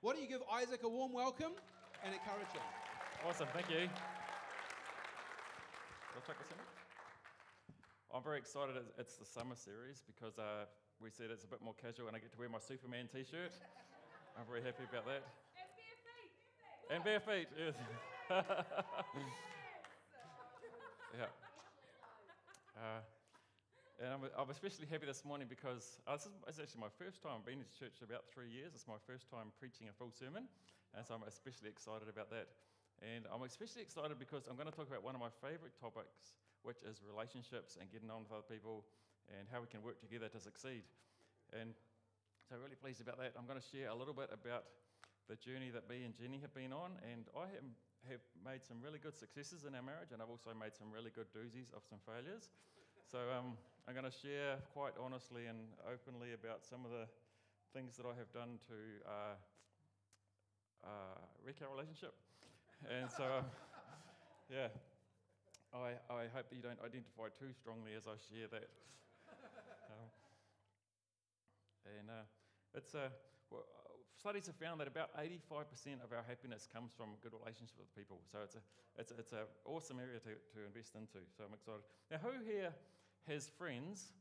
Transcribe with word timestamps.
Why 0.00 0.12
don't 0.12 0.22
you 0.22 0.28
give 0.28 0.40
Isaac 0.50 0.82
a 0.82 0.88
warm 0.88 1.12
welcome 1.12 1.52
and 2.04 2.14
encourage 2.14 2.48
him? 2.56 2.62
Awesome, 3.28 3.48
thank 3.52 3.68
you. 3.68 3.86
I'll 6.16 6.22
take 6.26 6.38
this 6.38 6.48
in. 6.50 6.56
I'm 8.14 8.22
very 8.22 8.38
excited. 8.38 8.76
It's- 8.76 8.92
It's 8.98 9.16
the 9.16 9.24
summer 9.26 9.54
series 9.54 10.02
because 10.06 10.38
uh, 10.38 10.64
we 11.00 11.10
said 11.10 11.30
it's 11.30 11.44
a 11.44 11.48
bit 11.48 11.60
more 11.62 11.74
casual 11.74 12.08
and 12.08 12.16
I 12.16 12.20
get 12.20 12.32
to 12.32 12.38
wear 12.38 12.48
my 12.48 12.58
Superman 12.58 13.08
t 13.12 13.22
shirt. 13.24 13.52
I'm 14.38 14.46
very 14.48 14.62
happy 14.62 14.84
about 14.90 15.04
that. 15.06 15.22
And 16.90 17.04
bare 17.04 17.20
feet, 17.20 17.48
yes. 17.56 17.74
yeah. 18.30 18.42
Uh, 22.76 23.00
and 24.00 24.16
I'm, 24.16 24.24
I'm 24.32 24.48
especially 24.48 24.88
happy 24.88 25.04
this 25.04 25.28
morning 25.28 25.44
because 25.44 26.00
uh, 26.08 26.16
this 26.16 26.24
is 26.24 26.32
it's 26.48 26.56
actually 26.56 26.80
my 26.80 26.94
first 26.96 27.20
time. 27.20 27.44
Been 27.44 27.60
to 27.60 27.68
church 27.76 28.00
about 28.00 28.24
three 28.32 28.48
years. 28.48 28.72
It's 28.72 28.88
my 28.88 28.96
first 29.04 29.28
time 29.28 29.52
preaching 29.60 29.92
a 29.92 29.94
full 29.94 30.08
sermon, 30.08 30.48
and 30.96 31.04
so 31.04 31.12
I'm 31.12 31.24
especially 31.28 31.68
excited 31.68 32.08
about 32.08 32.32
that. 32.32 32.48
And 33.04 33.28
I'm 33.28 33.44
especially 33.44 33.84
excited 33.84 34.16
because 34.16 34.48
I'm 34.48 34.56
going 34.56 34.72
to 34.72 34.76
talk 34.76 34.88
about 34.88 35.04
one 35.04 35.12
of 35.12 35.20
my 35.20 35.28
favourite 35.44 35.76
topics, 35.76 36.40
which 36.64 36.80
is 36.80 37.04
relationships 37.04 37.76
and 37.76 37.92
getting 37.92 38.08
on 38.08 38.24
with 38.24 38.32
other 38.32 38.48
people 38.48 38.88
and 39.36 39.44
how 39.52 39.60
we 39.60 39.68
can 39.68 39.84
work 39.84 40.00
together 40.00 40.32
to 40.32 40.40
succeed. 40.40 40.84
And 41.52 41.76
so, 42.48 42.56
really 42.56 42.80
pleased 42.80 43.04
about 43.04 43.20
that. 43.20 43.36
I'm 43.36 43.44
going 43.44 43.60
to 43.60 43.68
share 43.68 43.92
a 43.92 43.96
little 43.96 44.16
bit 44.16 44.32
about 44.32 44.64
the 45.28 45.36
journey 45.36 45.68
that 45.76 45.84
me 45.92 46.08
and 46.08 46.16
Jenny 46.16 46.40
have 46.40 46.56
been 46.56 46.72
on, 46.72 46.96
and 47.04 47.28
I 47.36 47.52
have, 47.52 47.68
have 48.16 48.24
made 48.40 48.64
some 48.64 48.80
really 48.80 48.98
good 48.98 49.14
successes 49.20 49.68
in 49.68 49.76
our 49.76 49.84
marriage, 49.84 50.16
and 50.16 50.24
I've 50.24 50.32
also 50.32 50.56
made 50.56 50.72
some 50.72 50.88
really 50.88 51.12
good 51.12 51.28
doozies 51.36 51.68
of 51.76 51.84
some 51.84 52.00
failures. 52.08 52.48
So 53.10 53.18
um, 53.34 53.58
I'm 53.90 53.94
going 53.98 54.06
to 54.06 54.14
share 54.22 54.62
quite 54.70 54.94
honestly 54.94 55.50
and 55.50 55.58
openly 55.82 56.30
about 56.30 56.62
some 56.62 56.86
of 56.86 56.94
the 56.94 57.10
things 57.74 57.98
that 57.98 58.06
I 58.06 58.14
have 58.14 58.30
done 58.30 58.62
to 58.70 58.78
uh, 59.02 59.34
uh, 60.86 61.18
wreck 61.42 61.58
our 61.58 61.74
relationship. 61.74 62.14
And 62.86 63.10
so, 63.10 63.42
um, 63.42 63.50
yeah, 64.46 64.70
I, 65.74 65.98
I 66.06 66.30
hope 66.30 66.46
that 66.46 66.54
you 66.54 66.62
don't 66.62 66.78
identify 66.86 67.34
too 67.34 67.50
strongly 67.50 67.98
as 67.98 68.06
I 68.06 68.14
share 68.30 68.46
that. 68.54 68.70
Um, 69.90 70.06
and 71.98 72.06
uh, 72.14 72.22
it's 72.78 72.94
uh, 72.94 73.10
well, 73.50 73.66
studies 74.14 74.46
have 74.46 74.54
found 74.54 74.78
that 74.78 74.86
about 74.86 75.10
85% 75.18 75.98
of 75.98 76.14
our 76.14 76.22
happiness 76.22 76.70
comes 76.70 76.94
from 76.94 77.18
good 77.26 77.34
relationships 77.34 77.74
with 77.82 77.90
people. 77.90 78.22
So 78.30 78.38
it's 78.46 78.54
a 78.54 78.62
it's 79.02 79.10
a, 79.10 79.14
it's 79.18 79.32
an 79.34 79.50
awesome 79.66 79.98
area 79.98 80.22
to, 80.22 80.38
to 80.54 80.58
invest 80.62 80.94
into. 80.94 81.26
So 81.34 81.42
I'm 81.42 81.58
excited. 81.58 81.82
Now, 82.06 82.22
who 82.22 82.38
here 82.46 82.70
has 83.30 83.46
friends 83.46 84.12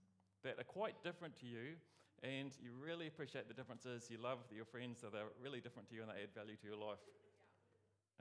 that 0.43 0.61
are 0.61 0.69
quite 0.69 1.01
different 1.03 1.35
to 1.41 1.47
you, 1.49 1.75
and 2.21 2.53
you 2.61 2.71
really 2.77 3.07
appreciate 3.07 3.47
the 3.47 3.53
differences? 3.53 4.07
You 4.09 4.21
love 4.21 4.39
your 4.53 4.65
friends 4.65 5.01
that 5.01 5.17
are 5.17 5.33
really 5.41 5.59
different 5.59 5.89
to 5.89 5.95
you 5.95 6.01
and 6.05 6.11
they 6.11 6.21
add 6.21 6.33
value 6.37 6.55
to 6.61 6.67
your 6.67 6.77
life. 6.77 7.01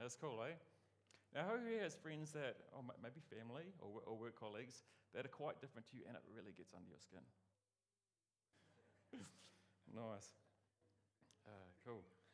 That's 0.01 0.17
cool, 0.17 0.41
eh? 0.43 0.57
Now, 1.35 1.45
who 1.45 1.61
here 1.69 1.83
has 1.83 1.93
friends 1.93 2.31
that, 2.33 2.57
or 2.73 2.81
maybe 3.03 3.21
family 3.29 3.69
or, 3.77 4.01
or 4.09 4.17
work 4.17 4.39
colleagues, 4.39 4.81
that 5.13 5.25
are 5.25 5.29
quite 5.29 5.61
different 5.61 5.85
to 5.91 5.97
you 5.97 6.03
and 6.07 6.17
it 6.17 6.23
really 6.33 6.55
gets 6.57 6.73
under 6.73 6.89
your 6.89 6.97
skin? 6.97 7.21
nice. 9.93 10.33
Uh, 11.45 11.69
cool. 11.85 12.01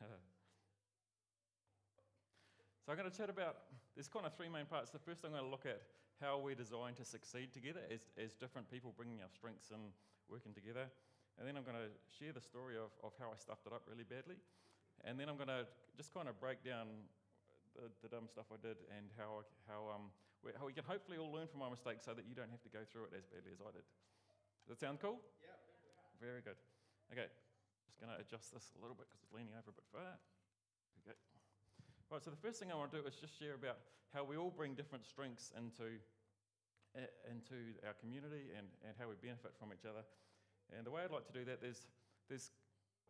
so 2.86 2.88
I'm 2.88 2.96
going 2.96 3.10
to 3.10 3.16
chat 3.16 3.28
about, 3.28 3.68
there's 3.94 4.08
kind 4.08 4.24
of 4.24 4.32
three 4.32 4.48
main 4.48 4.64
parts. 4.64 4.90
The 4.90 5.02
first 5.02 5.24
I'm 5.24 5.32
going 5.32 5.44
to 5.44 5.50
look 5.50 5.66
at 5.66 5.82
how 6.20 6.40
we're 6.40 6.56
designed 6.56 6.96
to 6.96 7.04
succeed 7.04 7.52
together 7.52 7.84
as, 7.92 8.08
as 8.16 8.32
different 8.34 8.70
people 8.70 8.94
bringing 8.96 9.20
our 9.20 9.28
strengths 9.28 9.70
and 9.70 9.92
working 10.28 10.52
together. 10.56 10.88
And 11.36 11.44
then 11.44 11.56
I'm 11.56 11.64
going 11.68 11.76
to 11.76 11.92
share 12.08 12.32
the 12.32 12.40
story 12.40 12.80
of, 12.80 12.88
of 13.04 13.12
how 13.20 13.28
I 13.28 13.36
stuffed 13.36 13.68
it 13.68 13.72
up 13.76 13.84
really 13.84 14.08
badly. 14.08 14.40
And 15.04 15.20
then 15.20 15.28
I'm 15.28 15.36
going 15.36 15.52
to 15.52 15.68
just 15.96 16.16
kind 16.16 16.28
of 16.28 16.40
break 16.40 16.64
down 16.64 16.88
the, 17.76 17.92
the 18.00 18.08
dumb 18.08 18.24
stuff 18.24 18.48
I 18.48 18.56
did 18.56 18.80
and 18.88 19.12
how, 19.20 19.44
how, 19.68 19.92
um, 19.92 20.08
how 20.56 20.64
we 20.64 20.72
can 20.72 20.88
hopefully 20.88 21.20
all 21.20 21.28
learn 21.28 21.44
from 21.44 21.60
my 21.60 21.68
mistakes 21.68 22.08
so 22.08 22.16
that 22.16 22.24
you 22.24 22.32
don't 22.32 22.48
have 22.48 22.64
to 22.64 22.72
go 22.72 22.80
through 22.88 23.12
it 23.12 23.14
as 23.16 23.28
badly 23.28 23.52
as 23.52 23.60
I 23.60 23.70
did. 23.76 23.84
Does 24.64 24.72
that 24.72 24.80
sound 24.80 25.04
cool? 25.04 25.20
Yeah. 25.44 25.52
Very 26.16 26.40
good. 26.40 26.56
Okay, 27.12 27.28
just 27.84 28.00
going 28.00 28.10
to 28.10 28.18
adjust 28.18 28.50
this 28.50 28.72
a 28.74 28.80
little 28.80 28.96
bit 28.96 29.06
because 29.06 29.20
it's 29.22 29.30
leaning 29.36 29.54
over 29.54 29.68
a 29.70 29.76
bit 29.76 29.86
far. 29.92 30.16
Right, 32.06 32.22
so 32.22 32.30
the 32.30 32.38
first 32.38 32.62
thing 32.62 32.70
I 32.70 32.78
want 32.78 32.94
to 32.94 33.02
do 33.02 33.06
is 33.10 33.18
just 33.18 33.34
share 33.34 33.58
about 33.58 33.82
how 34.14 34.22
we 34.22 34.38
all 34.38 34.54
bring 34.54 34.78
different 34.78 35.02
strengths 35.02 35.50
into, 35.58 35.98
uh, 36.94 37.02
into 37.26 37.74
our 37.82 37.98
community 37.98 38.54
and, 38.54 38.70
and 38.86 38.94
how 38.94 39.10
we 39.10 39.18
benefit 39.18 39.58
from 39.58 39.74
each 39.74 39.82
other. 39.82 40.06
And 40.70 40.86
the 40.86 40.94
way 40.94 41.02
I'd 41.02 41.10
like 41.10 41.26
to 41.26 41.34
do 41.34 41.42
that, 41.50 41.58
there's, 41.58 41.90
there's, 42.30 42.54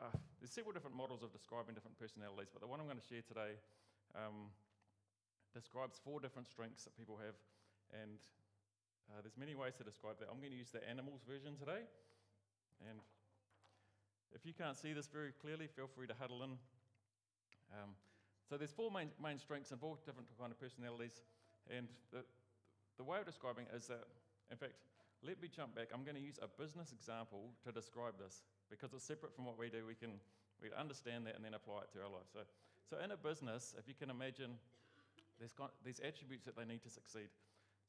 uh, 0.01 0.17
there's 0.41 0.49
several 0.49 0.73
different 0.73 0.97
models 0.97 1.21
of 1.21 1.29
describing 1.29 1.77
different 1.77 2.01
personalities, 2.01 2.49
but 2.49 2.65
the 2.65 2.71
one 2.73 2.81
I'm 2.81 2.89
going 2.89 2.97
to 2.97 3.05
share 3.05 3.21
today 3.21 3.61
um, 4.17 4.49
describes 5.53 6.01
four 6.01 6.17
different 6.17 6.49
strengths 6.49 6.89
that 6.89 6.97
people 6.97 7.21
have. 7.21 7.37
And 7.93 8.17
uh, 9.13 9.21
there's 9.21 9.37
many 9.37 9.53
ways 9.53 9.77
to 9.77 9.85
describe 9.85 10.17
that. 10.25 10.33
I'm 10.33 10.41
going 10.41 10.57
to 10.57 10.61
use 10.61 10.73
the 10.73 10.81
animals 10.89 11.21
version 11.29 11.61
today. 11.61 11.85
And 12.89 12.97
if 14.33 14.49
you 14.49 14.57
can't 14.57 14.77
see 14.81 14.97
this 14.97 15.13
very 15.13 15.37
clearly, 15.37 15.69
feel 15.69 15.85
free 15.85 16.09
to 16.09 16.17
huddle 16.17 16.41
in. 16.49 16.57
Um, 17.77 17.93
so 18.49 18.57
there's 18.57 18.73
four 18.73 18.91
main, 18.91 19.11
main 19.23 19.39
strengths 19.39 19.73
and 19.73 19.81
four 19.81 19.99
different 20.07 20.29
kind 20.39 20.53
of 20.53 20.61
personalities. 20.61 21.23
And 21.71 21.89
the, 22.13 22.23
the 22.97 23.05
way 23.05 23.19
of 23.19 23.27
describing 23.27 23.67
is 23.75 23.87
that, 23.89 24.07
in 24.51 24.57
fact, 24.57 24.75
let 25.27 25.43
me 25.43 25.49
jump 25.49 25.75
back. 25.75 25.89
I'm 25.93 26.05
going 26.05 26.15
to 26.15 26.23
use 26.23 26.39
a 26.41 26.47
business 26.47 26.93
example 26.93 27.51
to 27.65 27.73
describe 27.73 28.15
this 28.19 28.45
because 28.71 28.93
it's 28.95 29.05
separate 29.05 29.35
from 29.35 29.47
what 29.47 29.59
we 29.59 29.69
do. 29.69 29.83
We 29.87 29.95
can 29.95 30.21
we 30.63 30.69
understand 30.73 31.27
that 31.27 31.37
and 31.37 31.45
then 31.45 31.55
apply 31.55 31.85
it 31.85 31.93
to 31.93 32.01
our 32.01 32.09
life. 32.09 32.29
So, 32.33 32.41
so 32.89 32.97
in 33.03 33.11
a 33.11 33.17
business, 33.17 33.75
if 33.79 33.89
you 33.89 33.95
can 33.95 34.11
imagine, 34.11 34.57
there's 35.39 35.53
got, 35.53 35.73
there's 35.85 36.01
attributes 36.01 36.47
that 36.47 36.57
they 36.57 36.65
need 36.65 36.83
to 36.83 36.91
succeed. 36.91 37.29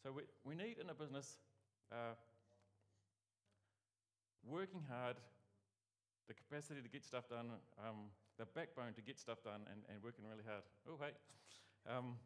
So 0.03 0.11
we, 0.11 0.23
we 0.43 0.55
need 0.55 0.77
in 0.81 0.89
a 0.89 0.93
business 0.93 1.37
uh, 1.91 2.15
working 4.43 4.83
hard, 4.89 5.15
the 6.27 6.33
capacity 6.33 6.81
to 6.81 6.89
get 6.89 7.05
stuff 7.05 7.29
done, 7.29 7.55
um, 7.79 8.11
the 8.37 8.45
backbone 8.45 8.93
to 8.93 9.01
get 9.01 9.17
stuff 9.19 9.41
done, 9.43 9.65
and, 9.69 9.81
and 9.89 10.01
working 10.01 10.25
really 10.29 10.45
hard. 10.45 10.61
Oh, 10.85 10.97
hey. 11.01 11.13
Um, 11.89 12.21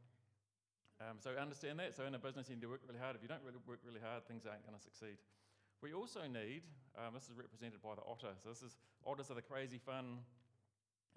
um, 1.00 1.18
so 1.18 1.32
understand 1.40 1.80
that. 1.80 1.96
So 1.96 2.06
in 2.06 2.14
a 2.14 2.22
business, 2.22 2.50
you 2.50 2.56
need 2.56 2.68
to 2.68 2.70
work 2.70 2.84
really 2.86 3.00
hard. 3.00 3.16
If 3.16 3.24
you 3.24 3.32
don't 3.32 3.42
really 3.42 3.64
work 3.66 3.80
really 3.82 4.04
hard, 4.04 4.28
things 4.28 4.46
aren't 4.46 4.68
going 4.68 4.78
to 4.78 4.84
succeed. 4.84 5.18
We 5.82 5.98
also 5.98 6.22
need, 6.30 6.62
um, 6.94 7.18
this 7.18 7.26
is 7.26 7.34
represented 7.34 7.82
by 7.82 7.98
the 7.98 8.06
otter. 8.06 8.38
So 8.38 8.54
this 8.54 8.62
is 8.62 8.78
otters 9.02 9.32
are 9.32 9.40
the 9.40 9.42
crazy 9.42 9.82
fun 9.82 10.22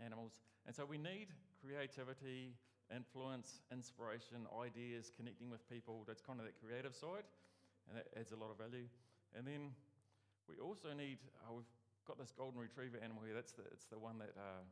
animals, 0.01 0.41
and 0.65 0.73
so 0.73 0.89
we 0.89 0.97
need 0.97 1.29
creativity, 1.61 2.57
influence, 2.89 3.61
inspiration, 3.69 4.49
ideas, 4.57 5.13
connecting 5.13 5.53
with 5.53 5.69
people. 5.69 6.05
That's 6.09 6.25
kind 6.25 6.41
of 6.41 6.49
that 6.49 6.57
creative 6.57 6.97
side, 6.97 7.29
and 7.89 7.99
that 7.99 8.09
adds 8.17 8.33
a 8.33 8.41
lot 8.41 8.49
of 8.49 8.57
value. 8.57 8.89
And 9.37 9.45
then 9.45 9.77
we 10.49 10.57
also 10.57 10.97
need. 10.97 11.19
Uh, 11.45 11.61
we've 11.61 11.73
got 12.09 12.17
this 12.17 12.33
golden 12.33 12.61
retriever 12.61 12.97
animal 13.05 13.21
here. 13.25 13.37
That's 13.37 13.53
the, 13.53 13.69
it's 13.69 13.85
the 13.93 13.99
one 13.99 14.17
that 14.17 14.33
uh, 14.37 14.65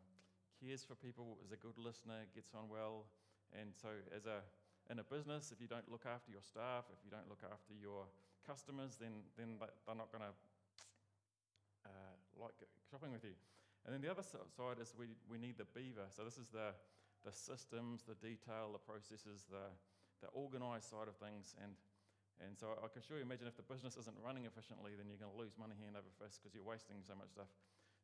cares 0.63 0.85
for 0.87 0.95
people, 0.95 1.39
is 1.45 1.51
a 1.51 1.59
good 1.59 1.77
listener, 1.79 2.23
gets 2.35 2.55
on 2.55 2.71
well, 2.71 3.11
and 3.51 3.75
so 3.75 3.89
as 4.15 4.27
a 4.27 4.47
in 4.91 4.99
a 4.99 5.07
business, 5.07 5.55
if 5.55 5.63
you 5.63 5.71
don't 5.71 5.87
look 5.87 6.07
after 6.07 6.31
your 6.31 6.43
staff, 6.43 6.91
if 6.91 6.99
you 7.07 7.11
don't 7.11 7.29
look 7.31 7.43
after 7.47 7.71
your 7.71 8.11
customers, 8.43 8.99
then, 8.99 9.23
then 9.39 9.55
they're 9.59 9.95
not 9.95 10.11
going 10.11 10.27
to 10.27 10.35
uh, 11.87 12.15
like 12.35 12.59
shopping 12.91 13.15
with 13.15 13.23
you. 13.23 13.35
And 13.87 13.95
then 13.95 14.03
the 14.03 14.11
other 14.11 14.23
side 14.23 14.79
is 14.83 14.95
we, 14.99 15.15
we 15.31 15.39
need 15.39 15.59
the 15.59 15.67
beaver. 15.71 16.07
So 16.11 16.27
this 16.27 16.39
is 16.39 16.51
the, 16.51 16.75
the 17.23 17.31
systems, 17.31 18.03
the 18.07 18.19
detail, 18.19 18.75
the 18.75 18.83
processes, 18.83 19.47
the, 19.47 19.71
the 20.23 20.31
organized 20.35 20.91
side 20.91 21.07
of 21.07 21.19
things. 21.19 21.55
And, 21.63 21.75
and 22.43 22.59
so 22.59 22.75
I 22.79 22.91
can 22.91 23.03
sure 23.03 23.19
you 23.19 23.27
imagine 23.27 23.47
if 23.47 23.59
the 23.59 23.67
business 23.67 23.95
isn't 23.99 24.19
running 24.19 24.47
efficiently, 24.47 24.99
then 24.99 25.07
you're 25.11 25.19
going 25.19 25.35
to 25.35 25.39
lose 25.39 25.55
money 25.59 25.75
hand 25.79 25.95
over 25.95 26.11
fist 26.19 26.43
because 26.43 26.55
you're 26.55 26.67
wasting 26.67 27.03
so 27.07 27.15
much 27.15 27.31
stuff. 27.31 27.51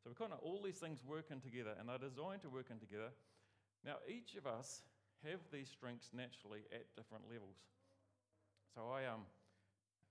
So 0.09 0.17
we 0.17 0.25
kind 0.25 0.33
of 0.33 0.41
all 0.41 0.65
these 0.65 0.81
things 0.81 1.05
working 1.05 1.37
together, 1.45 1.77
and 1.77 1.85
they're 1.85 2.01
designed 2.01 2.41
to 2.41 2.49
work 2.49 2.73
in 2.73 2.81
together. 2.81 3.13
Now, 3.85 4.00
each 4.09 4.41
of 4.41 4.49
us 4.49 4.81
have 5.21 5.37
these 5.53 5.69
strengths 5.69 6.17
naturally 6.17 6.65
at 6.73 6.88
different 6.97 7.29
levels. 7.29 7.61
So 8.73 8.88
I 8.88 9.05
um, 9.05 9.29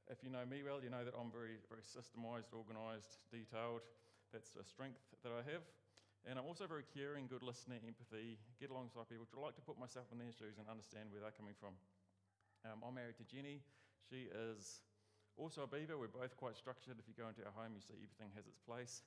if 0.06 0.22
you 0.22 0.30
know 0.30 0.46
me 0.46 0.62
well, 0.62 0.86
you 0.86 0.94
know 0.94 1.02
that 1.02 1.18
I'm 1.18 1.34
very, 1.34 1.58
very 1.66 1.82
systemized, 1.82 2.54
organized, 2.54 3.26
detailed. 3.34 3.90
That's 4.30 4.54
a 4.54 4.62
strength 4.62 5.02
that 5.26 5.34
I 5.34 5.42
have. 5.50 5.66
And 6.30 6.38
I'm 6.38 6.46
also 6.46 6.70
very 6.70 6.86
caring, 6.94 7.26
good 7.26 7.42
listener, 7.42 7.82
empathy, 7.82 8.38
get 8.62 8.70
alongside 8.70 9.10
people, 9.10 9.26
I 9.34 9.50
like 9.50 9.58
to 9.58 9.66
put 9.66 9.82
myself 9.82 10.14
in 10.14 10.22
their 10.22 10.30
shoes 10.30 10.62
and 10.62 10.70
understand 10.70 11.10
where 11.10 11.26
they're 11.26 11.34
coming 11.34 11.58
from. 11.58 11.74
Um, 12.70 12.86
I'm 12.86 12.94
married 12.94 13.18
to 13.18 13.26
Jenny. 13.26 13.66
She 14.06 14.30
is 14.30 14.86
also 15.42 15.66
a 15.66 15.70
beaver. 15.70 15.98
We're 15.98 16.14
both 16.14 16.38
quite 16.38 16.54
structured. 16.54 17.02
If 17.02 17.10
you 17.10 17.18
go 17.18 17.34
into 17.34 17.42
our 17.50 17.56
home, 17.58 17.74
you 17.74 17.82
see 17.82 17.98
everything 17.98 18.30
has 18.38 18.46
its 18.46 18.62
place. 18.62 19.02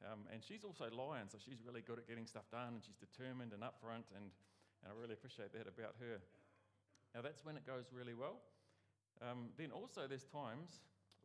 Um, 0.00 0.24
and 0.32 0.40
she's 0.40 0.64
also 0.64 0.88
lion, 0.88 1.28
so 1.28 1.36
she's 1.36 1.60
really 1.60 1.84
good 1.84 1.98
at 2.00 2.08
getting 2.08 2.24
stuff 2.24 2.48
done, 2.50 2.80
and 2.80 2.82
she's 2.82 2.96
determined 2.96 3.52
and 3.52 3.60
upfront, 3.60 4.08
and 4.16 4.32
and 4.82 4.92
I 4.92 4.96
really 4.96 5.12
appreciate 5.12 5.52
that 5.52 5.68
about 5.68 5.96
her. 6.00 6.24
Now, 7.14 7.20
that's 7.20 7.44
when 7.44 7.56
it 7.56 7.66
goes 7.66 7.92
really 7.92 8.14
well. 8.14 8.40
Um, 9.20 9.52
then 9.60 9.70
also, 9.72 10.08
there's 10.08 10.24
times 10.24 10.80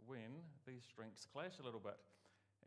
when 0.05 0.43
these 0.67 0.83
strengths 0.83 1.25
clash 1.25 1.59
a 1.59 1.63
little 1.63 1.79
bit. 1.79 1.95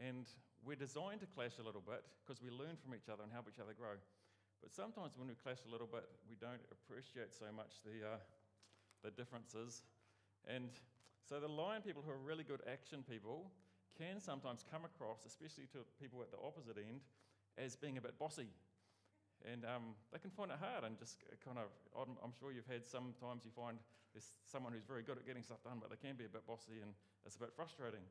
And 0.01 0.25
we're 0.65 0.81
designed 0.81 1.21
to 1.21 1.29
clash 1.29 1.59
a 1.61 1.67
little 1.67 1.83
bit 1.85 2.01
because 2.25 2.41
we 2.41 2.49
learn 2.49 2.79
from 2.81 2.95
each 2.95 3.11
other 3.13 3.23
and 3.23 3.33
help 3.33 3.51
each 3.51 3.61
other 3.61 3.75
grow. 3.77 4.01
But 4.63 4.73
sometimes 4.73 5.19
when 5.19 5.29
we 5.29 5.35
clash 5.35 5.61
a 5.69 5.71
little 5.71 5.87
bit, 5.87 6.09
we 6.31 6.37
don't 6.41 6.63
appreciate 6.73 7.35
so 7.35 7.47
much 7.53 7.83
the, 7.85 8.17
uh, 8.17 8.23
the 9.05 9.11
differences. 9.11 9.83
And 10.47 10.71
so 11.29 11.39
the 11.39 11.51
lion 11.51 11.83
people 11.83 12.01
who 12.01 12.11
are 12.11 12.23
really 12.23 12.45
good 12.45 12.63
action 12.65 13.05
people 13.05 13.51
can 13.99 14.23
sometimes 14.23 14.65
come 14.71 14.87
across, 14.87 15.27
especially 15.27 15.67
to 15.75 15.83
people 15.99 16.23
at 16.23 16.31
the 16.31 16.39
opposite 16.39 16.79
end, 16.79 17.03
as 17.59 17.75
being 17.75 17.99
a 17.99 18.01
bit 18.01 18.15
bossy. 18.19 18.49
And 19.43 19.67
um, 19.67 19.99
they 20.15 20.19
can 20.19 20.31
find 20.31 20.51
it 20.51 20.59
hard 20.59 20.83
and 20.87 20.99
just 20.99 21.19
kind 21.43 21.59
of, 21.59 21.71
I'm, 21.95 22.15
I'm 22.23 22.35
sure 22.39 22.51
you've 22.51 22.71
had 22.71 22.87
sometimes 22.87 23.47
you 23.47 23.55
find 23.55 23.79
there's 24.15 24.35
someone 24.47 24.73
who's 24.73 24.87
very 24.87 25.03
good 25.03 25.19
at 25.19 25.27
getting 25.27 25.47
stuff 25.47 25.63
done, 25.63 25.79
but 25.79 25.91
they 25.91 26.01
can 26.01 26.17
be 26.19 26.27
a 26.27 26.33
bit 26.33 26.47
bossy 26.47 26.83
and 26.83 26.91
it's 27.27 27.37
a 27.37 27.43
bit 27.43 27.55
frustrating. 27.55 28.03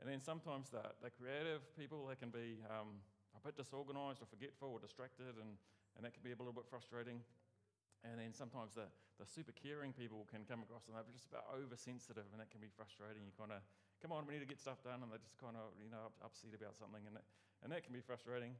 And 0.00 0.08
then 0.08 0.20
sometimes 0.20 0.68
the, 0.68 0.84
the 1.00 1.12
creative 1.12 1.64
people, 1.76 2.08
they 2.08 2.16
can 2.16 2.28
be 2.28 2.60
um, 2.68 3.00
a 3.36 3.40
bit 3.40 3.56
disorganized 3.56 4.20
or 4.20 4.28
forgetful 4.28 4.76
or 4.76 4.80
distracted, 4.80 5.40
and, 5.40 5.56
and 5.96 6.04
that 6.04 6.12
can 6.12 6.20
be 6.24 6.32
a 6.32 6.38
little 6.38 6.52
bit 6.52 6.68
frustrating. 6.68 7.20
And 8.04 8.20
then 8.20 8.32
sometimes 8.36 8.76
the, 8.76 8.86
the 9.16 9.24
super 9.24 9.56
caring 9.56 9.96
people 9.96 10.28
can 10.28 10.44
come 10.44 10.60
across 10.60 10.86
and 10.86 10.94
they're 10.94 11.08
just 11.16 11.32
about 11.32 11.48
oversensitive, 11.52 12.28
and 12.32 12.38
that 12.40 12.52
can 12.52 12.60
be 12.60 12.68
frustrating. 12.68 13.24
You 13.24 13.32
kind 13.34 13.56
of, 13.56 13.64
come 14.06 14.14
on, 14.14 14.22
we 14.22 14.38
need 14.38 14.46
to 14.46 14.46
get 14.46 14.62
stuff 14.62 14.78
done, 14.86 15.02
and 15.02 15.10
they're 15.10 15.18
just 15.18 15.34
kind 15.42 15.58
of, 15.58 15.74
you 15.82 15.90
know, 15.90 16.14
upset 16.22 16.54
about 16.54 16.78
something, 16.78 17.02
and 17.10 17.18
that, 17.18 17.26
and 17.66 17.74
that 17.74 17.82
can 17.82 17.90
be 17.90 17.98
frustrating. 17.98 18.54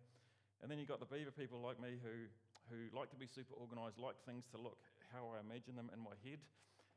And 0.59 0.67
then 0.67 0.83
you've 0.83 0.91
got 0.91 0.99
the 0.99 1.07
beaver 1.07 1.31
people 1.31 1.63
like 1.63 1.79
me 1.79 2.03
who, 2.03 2.27
who 2.67 2.91
like 2.91 3.15
to 3.15 3.19
be 3.19 3.31
super 3.31 3.55
organized, 3.55 3.95
like 3.95 4.19
things 4.27 4.51
to 4.51 4.59
look 4.59 4.83
how 5.15 5.31
I 5.31 5.39
imagine 5.39 5.79
them 5.79 5.87
in 5.95 6.03
my 6.03 6.19
head. 6.27 6.43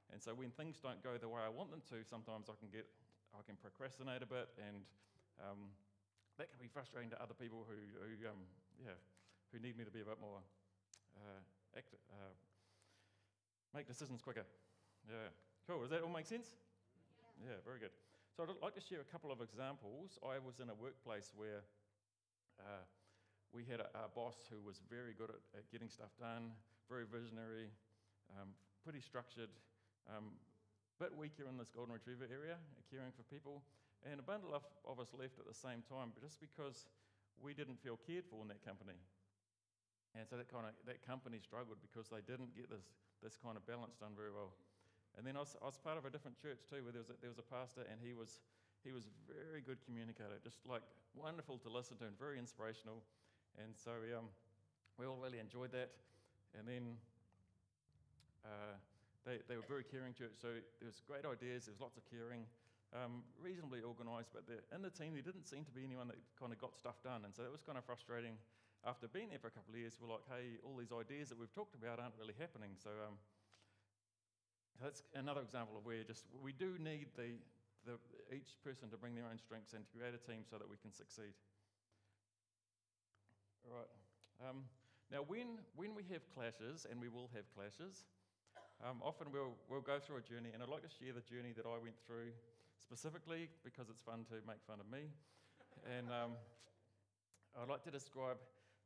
And 0.09 0.17
so 0.17 0.33
when 0.33 0.49
things 0.49 0.81
don't 0.81 0.97
go 1.05 1.13
the 1.21 1.29
way 1.29 1.45
I 1.45 1.53
want 1.53 1.69
them 1.69 1.85
to, 1.93 2.01
sometimes 2.01 2.49
I 2.49 2.57
can 2.57 2.73
get, 2.73 2.89
I 3.37 3.45
can 3.45 3.53
procrastinate 3.53 4.25
a 4.25 4.29
bit, 4.29 4.49
and 4.57 4.81
um, 5.37 5.69
that 6.41 6.49
can 6.49 6.57
be 6.57 6.65
frustrating 6.65 7.13
to 7.13 7.21
other 7.21 7.37
people 7.37 7.69
who, 7.69 7.77
who 8.01 8.17
um, 8.25 8.41
yeah, 8.81 8.97
who 9.53 9.61
need 9.61 9.77
me 9.77 9.85
to 9.85 9.93
be 9.93 10.01
a 10.01 10.09
bit 10.09 10.17
more 10.17 10.41
uh, 11.21 11.37
act, 11.77 11.93
uh, 12.09 12.33
make 13.77 13.85
decisions 13.85 14.25
quicker. 14.25 14.49
Yeah, 15.05 15.29
cool. 15.69 15.85
Does 15.85 15.93
that 15.93 16.01
all 16.01 16.09
make 16.09 16.25
sense? 16.25 16.57
Yeah. 17.45 17.53
yeah, 17.53 17.61
very 17.61 17.77
good. 17.77 17.93
So 18.39 18.47
I'd 18.47 18.63
like 18.63 18.79
to 18.79 18.87
share 18.87 19.03
a 19.03 19.11
couple 19.11 19.35
of 19.35 19.43
examples. 19.43 20.15
I 20.23 20.39
was 20.39 20.63
in 20.63 20.71
a 20.71 20.77
workplace 20.79 21.35
where 21.35 21.67
uh, 22.55 22.87
we 23.51 23.67
had 23.67 23.83
a, 23.83 23.91
a, 23.91 24.07
boss 24.15 24.47
who 24.47 24.63
was 24.63 24.79
very 24.87 25.11
good 25.11 25.27
at, 25.27 25.43
at, 25.59 25.67
getting 25.75 25.91
stuff 25.91 26.15
done, 26.15 26.55
very 26.87 27.03
visionary, 27.03 27.67
um, 28.39 28.55
pretty 28.79 29.03
structured, 29.03 29.51
um, 30.07 30.39
bit 31.03 31.11
weaker 31.11 31.51
in 31.51 31.59
this 31.59 31.67
golden 31.67 31.91
retriever 31.91 32.31
area, 32.31 32.55
caring 32.87 33.11
for 33.11 33.27
people. 33.27 33.59
And 34.07 34.23
a 34.23 34.23
bundle 34.23 34.55
of, 34.55 34.63
of 34.87 35.03
us 35.03 35.11
left 35.11 35.35
at 35.35 35.43
the 35.43 35.59
same 35.59 35.83
time, 35.83 36.15
but 36.15 36.23
just 36.23 36.39
because 36.39 36.87
we 37.43 37.51
didn't 37.51 37.83
feel 37.83 37.99
cared 37.99 38.23
for 38.31 38.39
in 38.39 38.47
that 38.55 38.63
company. 38.63 38.95
And 40.15 40.23
so 40.23 40.39
that 40.39 40.47
kind 40.47 40.63
of 40.63 40.79
that 40.87 41.03
company 41.03 41.43
struggled 41.43 41.83
because 41.83 42.07
they 42.07 42.23
didn't 42.23 42.55
get 42.55 42.71
this, 42.71 42.87
this 43.19 43.35
kind 43.35 43.59
of 43.59 43.67
balance 43.67 43.99
done 43.99 44.15
very 44.15 44.31
well. 44.31 44.55
And 45.19 45.27
then 45.27 45.35
I 45.35 45.43
was, 45.43 45.59
I 45.59 45.67
was 45.67 45.75
part 45.75 45.99
of 45.99 46.07
a 46.07 46.09
different 46.09 46.39
church 46.39 46.63
too, 46.71 46.79
where 46.79 46.95
there 46.95 47.03
was 47.03 47.11
a, 47.11 47.19
there 47.19 47.27
was 47.27 47.43
a 47.43 47.47
pastor, 47.51 47.83
and 47.91 47.99
he 47.99 48.15
was 48.15 48.39
he 48.87 48.95
was 48.95 49.11
very 49.27 49.59
good 49.59 49.83
communicator, 49.83 50.39
just 50.39 50.63
like 50.63 50.79
wonderful 51.11 51.59
to 51.59 51.67
listen 51.67 51.99
to 51.99 52.07
and 52.07 52.15
very 52.15 52.39
inspirational. 52.39 53.03
And 53.59 53.75
so 53.75 53.91
um, 54.15 54.31
we 54.95 55.03
all 55.03 55.19
really 55.19 55.43
enjoyed 55.43 55.75
that. 55.75 55.91
And 56.55 56.63
then 56.63 56.95
uh, 58.47 58.79
they, 59.27 59.43
they 59.51 59.59
were 59.59 59.67
very 59.67 59.83
caring 59.83 60.15
church, 60.15 60.39
so 60.39 60.55
there 60.79 60.87
was 60.87 61.03
great 61.03 61.27
ideas, 61.27 61.67
there 61.67 61.75
was 61.75 61.83
lots 61.83 61.99
of 61.99 62.07
caring, 62.07 62.47
um, 62.95 63.27
reasonably 63.35 63.83
organised, 63.83 64.31
but 64.31 64.47
the, 64.47 64.63
in 64.71 64.79
the 64.81 64.89
team 64.89 65.11
there 65.11 65.21
didn't 65.21 65.45
seem 65.45 65.67
to 65.67 65.75
be 65.75 65.83
anyone 65.83 66.07
that 66.07 66.17
kind 66.39 66.55
of 66.55 66.57
got 66.57 66.79
stuff 66.79 66.97
done, 67.03 67.27
and 67.27 67.35
so 67.35 67.43
that 67.43 67.51
was 67.51 67.61
kind 67.61 67.77
of 67.77 67.83
frustrating. 67.83 68.39
After 68.87 69.11
being 69.11 69.29
there 69.29 69.43
for 69.43 69.51
a 69.51 69.55
couple 69.55 69.75
of 69.75 69.79
years, 69.83 69.99
we're 69.99 70.07
like, 70.07 70.23
hey, 70.31 70.55
all 70.63 70.79
these 70.79 70.95
ideas 70.95 71.27
that 71.29 71.37
we've 71.37 71.51
talked 71.51 71.75
about 71.75 71.99
aren't 71.99 72.15
really 72.15 72.39
happening. 72.39 72.79
So 72.79 72.95
um, 73.03 73.19
that's 74.81 75.03
another 75.15 75.41
example 75.41 75.77
of 75.77 75.85
where 75.85 76.03
just 76.03 76.25
we 76.41 76.51
do 76.51 76.77
need 76.79 77.07
the, 77.15 77.35
the, 77.85 77.99
each 78.33 78.55
person 78.63 78.89
to 78.89 78.97
bring 78.97 79.15
their 79.15 79.27
own 79.29 79.37
strengths 79.37 79.73
and 79.73 79.83
to 79.83 79.89
create 79.91 80.15
a 80.15 80.21
team 80.23 80.43
so 80.49 80.57
that 80.57 80.69
we 80.69 80.77
can 80.81 80.91
succeed. 80.91 81.35
All 83.67 83.75
right. 83.75 83.91
Um, 84.39 84.63
now, 85.11 85.25
when, 85.25 85.59
when 85.75 85.95
we 85.95 86.03
have 86.13 86.21
clashes, 86.31 86.85
and 86.89 87.01
we 87.01 87.09
will 87.09 87.29
have 87.33 87.43
clashes, 87.57 88.05
um, 88.79 89.01
often 89.03 89.27
we'll, 89.33 89.57
we'll 89.67 89.81
go 89.83 89.99
through 89.99 90.17
a 90.17 90.25
journey, 90.25 90.53
and 90.53 90.63
I'd 90.63 90.69
like 90.69 90.85
to 90.85 90.93
share 90.93 91.11
the 91.11 91.25
journey 91.25 91.51
that 91.57 91.65
I 91.65 91.75
went 91.81 91.97
through 92.05 92.31
specifically 92.79 93.49
because 93.65 93.89
it's 93.89 93.99
fun 93.99 94.23
to 94.29 94.39
make 94.47 94.63
fun 94.63 94.79
of 94.79 94.87
me. 94.87 95.11
and 95.83 96.07
um, 96.07 96.37
I'd 97.59 97.67
like 97.67 97.83
to 97.83 97.91
describe. 97.91 98.37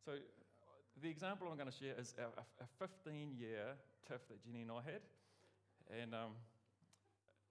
So, 0.05 0.17
the 1.01 1.09
example 1.09 1.47
I'm 1.49 1.57
going 1.57 1.69
to 1.69 1.75
share 1.75 1.93
is 1.99 2.13
a, 2.17 2.29
a 2.63 2.67
15 2.79 3.35
year 3.37 3.75
tiff 4.07 4.25
that 4.29 4.43
Jenny 4.43 4.61
and 4.61 4.71
I 4.71 4.81
had. 4.85 5.01
And 5.91 6.13
um, 6.13 6.37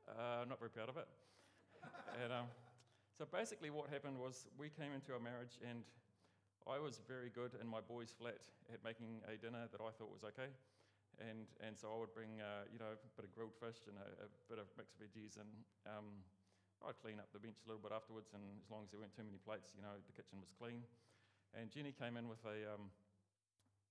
uh, 0.08 0.42
I'm 0.42 0.48
not 0.48 0.58
very 0.58 0.70
proud 0.70 0.88
of 0.88 0.96
it. 0.96 1.08
and 2.22 2.32
um, 2.32 2.48
so, 3.18 3.28
basically, 3.28 3.70
what 3.70 3.90
happened 3.90 4.18
was 4.18 4.48
we 4.56 4.70
came 4.70 4.94
into 4.94 5.12
our 5.12 5.20
marriage, 5.20 5.60
and 5.60 5.84
I 6.66 6.78
was 6.78 7.02
very 7.04 7.28
good 7.28 7.52
in 7.60 7.66
my 7.66 7.82
boys' 7.82 8.14
flat 8.14 8.40
at 8.72 8.80
making 8.80 9.20
a 9.28 9.36
dinner 9.36 9.68
that 9.70 9.80
I 9.82 9.90
thought 9.92 10.10
was 10.10 10.24
okay. 10.24 10.50
And, 11.20 11.44
and 11.60 11.76
so 11.76 11.92
I 11.92 12.00
would 12.00 12.14
bring, 12.16 12.40
uh, 12.40 12.64
you 12.72 12.80
know, 12.80 12.96
a 12.96 13.12
bit 13.14 13.28
of 13.28 13.30
grilled 13.36 13.52
fish 13.60 13.84
and 13.84 14.00
a, 14.00 14.08
a 14.24 14.28
bit 14.48 14.56
of 14.56 14.66
mixed 14.80 14.96
veggies, 14.96 15.36
and 15.36 15.50
um, 15.84 16.24
I'd 16.82 16.98
clean 17.04 17.20
up 17.20 17.28
the 17.30 17.38
bench 17.38 17.60
a 17.62 17.66
little 17.68 17.84
bit 17.84 17.92
afterwards. 17.92 18.32
And 18.32 18.42
as 18.58 18.68
long 18.72 18.82
as 18.82 18.90
there 18.90 18.98
weren't 18.98 19.14
too 19.14 19.26
many 19.26 19.38
plates, 19.38 19.76
you 19.76 19.84
know, 19.84 19.92
the 20.02 20.14
kitchen 20.16 20.40
was 20.40 20.50
clean. 20.56 20.82
And 21.52 21.68
Jenny 21.68 21.92
came 21.92 22.16
in 22.16 22.26
with 22.26 22.40
a, 22.48 22.64
um, 22.74 22.88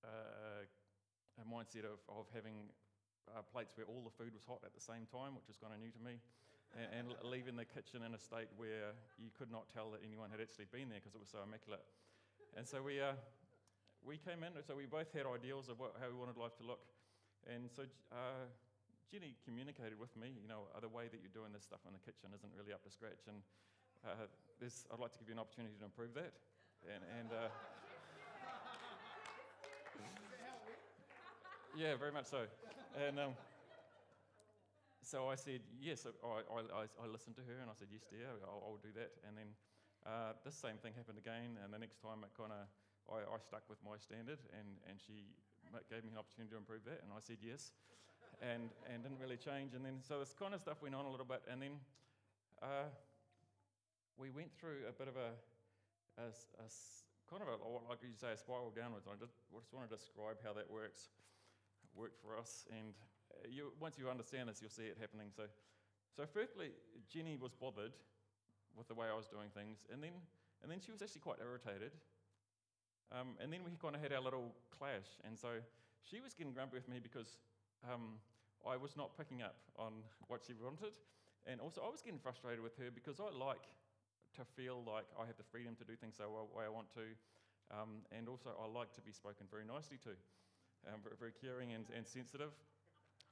uh, 0.01 0.65
a 1.39 1.45
mindset 1.45 1.85
of, 1.85 2.01
of 2.09 2.25
having 2.33 2.73
uh, 3.29 3.45
plates 3.45 3.77
where 3.77 3.85
all 3.85 4.01
the 4.01 4.13
food 4.13 4.33
was 4.33 4.43
hot 4.45 4.61
at 4.65 4.73
the 4.73 4.83
same 4.83 5.05
time, 5.09 5.37
which 5.37 5.45
was 5.45 5.57
kind 5.61 5.73
of 5.73 5.79
new 5.79 5.93
to 5.93 6.01
me, 6.01 6.17
and, 6.73 6.89
and 6.91 7.05
leaving 7.27 7.55
the 7.55 7.67
kitchen 7.67 8.01
in 8.01 8.15
a 8.15 8.21
state 8.21 8.49
where 8.57 8.95
you 9.19 9.29
could 9.35 9.51
not 9.51 9.69
tell 9.69 9.91
that 9.91 10.01
anyone 10.01 10.31
had 10.31 10.39
actually 10.39 10.69
been 10.71 10.87
there 10.89 10.99
because 10.99 11.13
it 11.13 11.21
was 11.21 11.31
so 11.31 11.43
immaculate. 11.43 11.83
And 12.55 12.67
so 12.67 12.83
we, 12.83 12.99
uh, 12.99 13.15
we 14.03 14.17
came 14.19 14.43
in, 14.43 14.55
so 14.63 14.75
we 14.75 14.87
both 14.87 15.11
had 15.13 15.29
ideals 15.29 15.69
of 15.69 15.79
what, 15.79 15.95
how 15.99 16.09
we 16.09 16.17
wanted 16.17 16.35
life 16.35 16.55
to 16.59 16.65
look. 16.65 16.83
And 17.47 17.69
so 17.71 17.87
uh, 18.11 18.45
Jenny 19.09 19.35
communicated 19.43 19.99
with 19.99 20.13
me, 20.15 20.31
you 20.39 20.47
know, 20.47 20.71
the 20.79 20.91
way 20.91 21.11
that 21.11 21.19
you're 21.19 21.35
doing 21.35 21.51
this 21.51 21.63
stuff 21.63 21.83
in 21.87 21.91
the 21.91 22.03
kitchen 22.03 22.31
isn't 22.31 22.53
really 22.55 22.71
up 22.71 22.83
to 22.87 22.91
scratch. 22.91 23.27
And 23.27 23.43
uh, 24.07 24.27
I'd 24.63 24.99
like 24.99 25.11
to 25.13 25.19
give 25.19 25.27
you 25.27 25.35
an 25.35 25.43
opportunity 25.43 25.75
to 25.79 25.85
improve 25.85 26.13
that. 26.15 26.31
And, 26.87 27.03
and 27.19 27.29
uh, 27.29 27.51
yeah, 31.75 31.95
very 31.95 32.11
much 32.11 32.25
so. 32.25 32.45
And 33.07 33.19
um, 33.19 33.33
so 35.01 35.27
I 35.27 35.35
said, 35.35 35.61
yes, 35.79 36.05
I, 36.05 36.43
I, 36.51 36.85
I, 36.85 37.05
listened 37.07 37.35
to 37.37 37.43
her 37.47 37.59
and 37.61 37.69
I 37.69 37.75
said, 37.75 37.87
yes, 37.91 38.03
dear, 38.09 38.27
I'll, 38.43 38.75
I'll 38.75 38.83
do 38.83 38.91
that. 38.95 39.11
And 39.27 39.37
then 39.37 39.49
uh, 40.05 40.33
this 40.43 40.55
same 40.55 40.77
thing 40.83 40.93
happened 40.95 41.17
again. 41.17 41.55
And 41.63 41.73
the 41.73 41.79
next 41.79 42.01
time 42.01 42.23
it 42.23 42.31
kind 42.35 42.51
of, 42.51 42.67
I, 43.07 43.23
I 43.23 43.37
stuck 43.39 43.63
with 43.69 43.79
my 43.83 43.95
standard 43.97 44.39
and, 44.53 44.67
and 44.87 44.99
she 44.99 45.31
gave 45.87 46.03
me 46.03 46.11
an 46.11 46.19
opportunity 46.19 46.51
to 46.51 46.59
improve 46.59 46.83
that, 46.83 46.99
and 47.05 47.13
I 47.15 47.21
said 47.23 47.39
yes, 47.39 47.71
and, 48.43 48.67
and 48.91 49.03
didn't 49.03 49.21
really 49.21 49.39
change. 49.39 49.73
And 49.73 49.85
then, 49.85 50.03
so 50.03 50.19
this 50.19 50.33
kind 50.35 50.51
of 50.53 50.59
stuff 50.59 50.81
went 50.81 50.95
on 50.95 51.05
a 51.05 51.11
little 51.11 51.27
bit, 51.27 51.41
and 51.47 51.61
then 51.61 51.75
uh, 52.59 52.91
we 54.17 54.29
went 54.29 54.51
through 54.57 54.83
a 54.89 54.93
bit 54.93 55.07
of 55.07 55.15
a, 55.15 55.31
a, 56.19 56.27
a 56.59 56.67
kind 57.29 57.39
of 57.39 57.47
a, 57.47 57.57
like 57.87 58.03
you 58.03 58.11
say, 58.19 58.35
a 58.35 58.39
spiral 58.39 58.73
downwards. 58.75 59.07
I 59.07 59.15
just, 59.15 59.39
I 59.55 59.63
just 59.63 59.71
want 59.71 59.87
to 59.87 59.93
describe 59.95 60.43
how 60.43 60.51
that 60.59 60.67
works, 60.67 61.07
worked 61.95 62.19
for 62.21 62.37
us. 62.37 62.65
And 62.69 62.93
uh, 63.31 63.47
you, 63.49 63.73
once 63.79 63.97
you 63.97 64.09
understand 64.09 64.49
this, 64.49 64.61
you'll 64.61 64.71
see 64.71 64.89
it 64.89 64.97
happening. 64.99 65.29
So, 65.35 65.43
so 66.15 66.23
firstly, 66.25 66.71
Jenny 67.09 67.37
was 67.37 67.53
bothered 67.53 67.93
with 68.75 68.87
the 68.87 68.95
way 68.95 69.07
I 69.11 69.15
was 69.15 69.27
doing 69.27 69.49
things, 69.53 69.83
and 69.91 70.01
then, 70.01 70.15
and 70.63 70.71
then 70.71 70.79
she 70.79 70.91
was 70.91 71.01
actually 71.01 71.21
quite 71.21 71.39
irritated 71.43 71.91
um, 73.11 73.35
and 73.43 73.51
then 73.51 73.59
we 73.67 73.75
kind 73.75 73.95
of 73.95 74.01
had 74.01 74.15
our 74.15 74.23
little 74.23 74.55
clash. 74.71 75.19
And 75.27 75.35
so 75.35 75.59
she 76.07 76.23
was 76.23 76.33
getting 76.33 76.55
grumpy 76.55 76.79
with 76.79 76.87
me 76.87 77.03
because 77.03 77.43
um, 77.83 78.23
I 78.63 78.79
was 78.79 78.95
not 78.95 79.17
picking 79.19 79.43
up 79.43 79.59
on 79.75 79.99
what 80.27 80.41
she 80.47 80.55
wanted. 80.55 80.95
And 81.43 81.59
also, 81.59 81.83
I 81.83 81.91
was 81.91 82.01
getting 82.01 82.19
frustrated 82.19 82.63
with 82.63 82.77
her 82.79 82.87
because 82.93 83.19
I 83.19 83.27
like 83.35 83.67
to 84.39 84.47
feel 84.55 84.79
like 84.87 85.09
I 85.19 85.27
have 85.27 85.35
the 85.35 85.47
freedom 85.51 85.75
to 85.75 85.83
do 85.83 85.99
things 85.99 86.15
the 86.17 86.29
way 86.29 86.63
I 86.63 86.71
want 86.71 86.87
to. 86.95 87.11
Um, 87.67 88.07
and 88.15 88.29
also, 88.29 88.55
I 88.55 88.63
like 88.67 88.95
to 88.95 89.01
be 89.01 89.11
spoken 89.11 89.47
very 89.51 89.67
nicely 89.67 89.99
to, 90.07 90.15
um, 90.87 90.99
very, 91.19 91.31
caring 91.31 91.73
and, 91.73 91.85
and, 91.95 92.07
sensitive. 92.07 92.51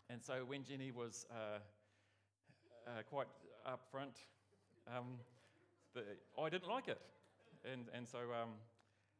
And 0.09 0.21
so, 0.21 0.43
when 0.45 0.63
Jenny 0.63 0.91
was 0.91 1.25
uh, 1.31 1.59
uh, 2.87 3.01
quite 3.09 3.27
upfront, 3.67 4.25
um, 4.87 5.19
I 6.41 6.49
didn't 6.49 6.69
like 6.69 6.87
it. 6.87 6.99
And, 7.65 7.85
and 7.93 8.07
so, 8.07 8.19
um, 8.31 8.55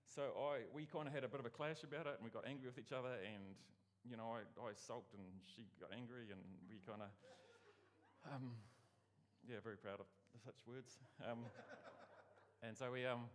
so 0.07 0.33
I, 0.37 0.65
we 0.73 0.85
kind 0.85 1.07
of 1.07 1.13
had 1.13 1.23
a 1.23 1.27
bit 1.27 1.39
of 1.39 1.45
a 1.45 1.49
clash 1.49 1.83
about 1.83 2.07
it, 2.07 2.15
and 2.17 2.23
we 2.23 2.31
got 2.31 2.47
angry 2.47 2.65
with 2.65 2.79
each 2.79 2.91
other, 2.91 3.13
and 3.21 3.43
you 4.07 4.15
know, 4.15 4.31
I, 4.33 4.41
I 4.57 4.71
sulked, 4.73 5.13
and 5.13 5.23
she 5.45 5.67
got 5.79 5.91
angry, 5.93 6.31
and 6.31 6.39
we 6.69 6.79
kind 6.87 7.01
of, 7.03 7.11
um, 8.31 8.55
yeah, 9.45 9.57
very 9.63 9.77
proud 9.77 9.99
of 9.99 10.07
such 10.45 10.65
words. 10.65 10.97
Um, 11.29 11.45
and 12.63 12.77
so 12.77 12.91
we, 12.91 13.05
um, 13.05 13.29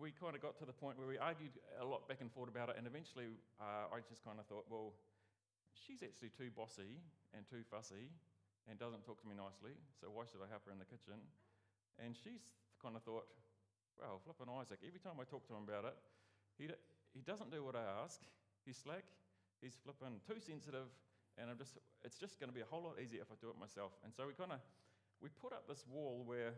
we 0.00 0.12
kind 0.12 0.34
of 0.34 0.40
got 0.40 0.56
to 0.60 0.66
the 0.66 0.72
point 0.72 0.96
where 0.96 1.08
we 1.08 1.18
argued 1.18 1.52
a 1.80 1.84
lot 1.84 2.08
back 2.08 2.20
and 2.20 2.30
forth 2.30 2.48
about 2.48 2.70
it, 2.70 2.76
and 2.78 2.86
eventually 2.86 3.36
uh, 3.60 3.92
I 3.92 4.00
just 4.08 4.24
kind 4.24 4.38
of 4.40 4.46
thought, 4.46 4.64
well, 4.70 4.94
she's 5.74 6.00
actually 6.02 6.30
too 6.32 6.52
bossy 6.52 7.00
and 7.32 7.44
too 7.48 7.64
fussy 7.68 8.12
and 8.70 8.78
doesn't 8.78 9.02
talk 9.02 9.18
to 9.20 9.26
me 9.26 9.34
nicely, 9.34 9.74
so 9.98 10.08
why 10.08 10.22
should 10.24 10.40
I 10.40 10.48
help 10.48 10.64
her 10.66 10.72
in 10.72 10.78
the 10.78 10.86
kitchen? 10.86 11.18
And 11.98 12.14
she's 12.14 12.46
kind 12.78 12.94
of 12.94 13.02
thought, 13.02 13.26
well, 13.98 14.22
flipping 14.22 14.48
Isaac, 14.48 14.80
every 14.86 15.02
time 15.02 15.18
I 15.18 15.26
talk 15.26 15.44
to 15.50 15.54
him 15.58 15.66
about 15.66 15.84
it, 15.90 15.96
he, 16.56 16.70
he 17.12 17.20
doesn't 17.20 17.50
do 17.50 17.66
what 17.66 17.74
I 17.74 17.84
ask, 18.06 18.22
he's 18.64 18.78
slack, 18.78 19.04
he's 19.60 19.74
flipping 19.82 20.22
too 20.22 20.38
sensitive, 20.38 20.88
and 21.36 21.50
I'm 21.50 21.58
just, 21.58 21.76
it's 22.04 22.16
just 22.16 22.38
going 22.38 22.48
to 22.48 22.56
be 22.56 22.62
a 22.62 22.68
whole 22.68 22.84
lot 22.84 23.00
easier 23.02 23.22
if 23.24 23.30
I 23.32 23.36
do 23.40 23.48
it 23.50 23.58
myself. 23.58 23.92
And 24.04 24.12
so 24.12 24.28
we 24.28 24.34
kind 24.36 24.52
of, 24.52 24.60
we 25.20 25.28
put 25.40 25.52
up 25.52 25.64
this 25.66 25.84
wall 25.88 26.22
where 26.26 26.52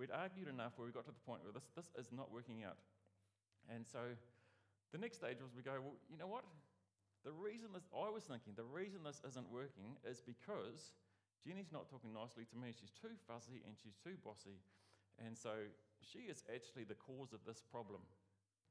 we'd 0.00 0.08
argued 0.08 0.48
enough 0.48 0.72
where 0.80 0.88
we 0.88 0.96
got 0.96 1.04
to 1.04 1.12
the 1.12 1.26
point 1.28 1.44
where 1.44 1.52
this, 1.52 1.68
this 1.76 1.92
is 2.00 2.08
not 2.08 2.32
working 2.32 2.64
out. 2.64 2.80
And 3.68 3.84
so 3.84 4.00
the 4.96 4.98
next 4.98 5.20
stage 5.20 5.44
was 5.44 5.52
we 5.52 5.60
go, 5.60 5.76
well, 5.76 6.00
you 6.08 6.16
know 6.16 6.26
what? 6.26 6.48
The 7.20 7.36
reason 7.36 7.76
this, 7.76 7.84
I 7.92 8.08
was 8.08 8.24
thinking, 8.24 8.56
the 8.56 8.64
reason 8.64 9.04
this 9.04 9.20
isn't 9.28 9.44
working 9.52 10.00
is 10.08 10.24
because 10.24 10.96
Jenny's 11.44 11.68
not 11.68 11.92
talking 11.92 12.16
nicely 12.16 12.48
to 12.48 12.56
me. 12.56 12.72
She's 12.72 12.96
too 12.96 13.12
fuzzy 13.28 13.60
and 13.68 13.76
she's 13.76 14.00
too 14.00 14.16
bossy. 14.24 14.64
And 15.20 15.36
so 15.36 15.52
she 16.00 16.32
is 16.32 16.40
actually 16.48 16.88
the 16.88 16.96
cause 16.96 17.36
of 17.36 17.44
this 17.44 17.60
problem. 17.60 18.00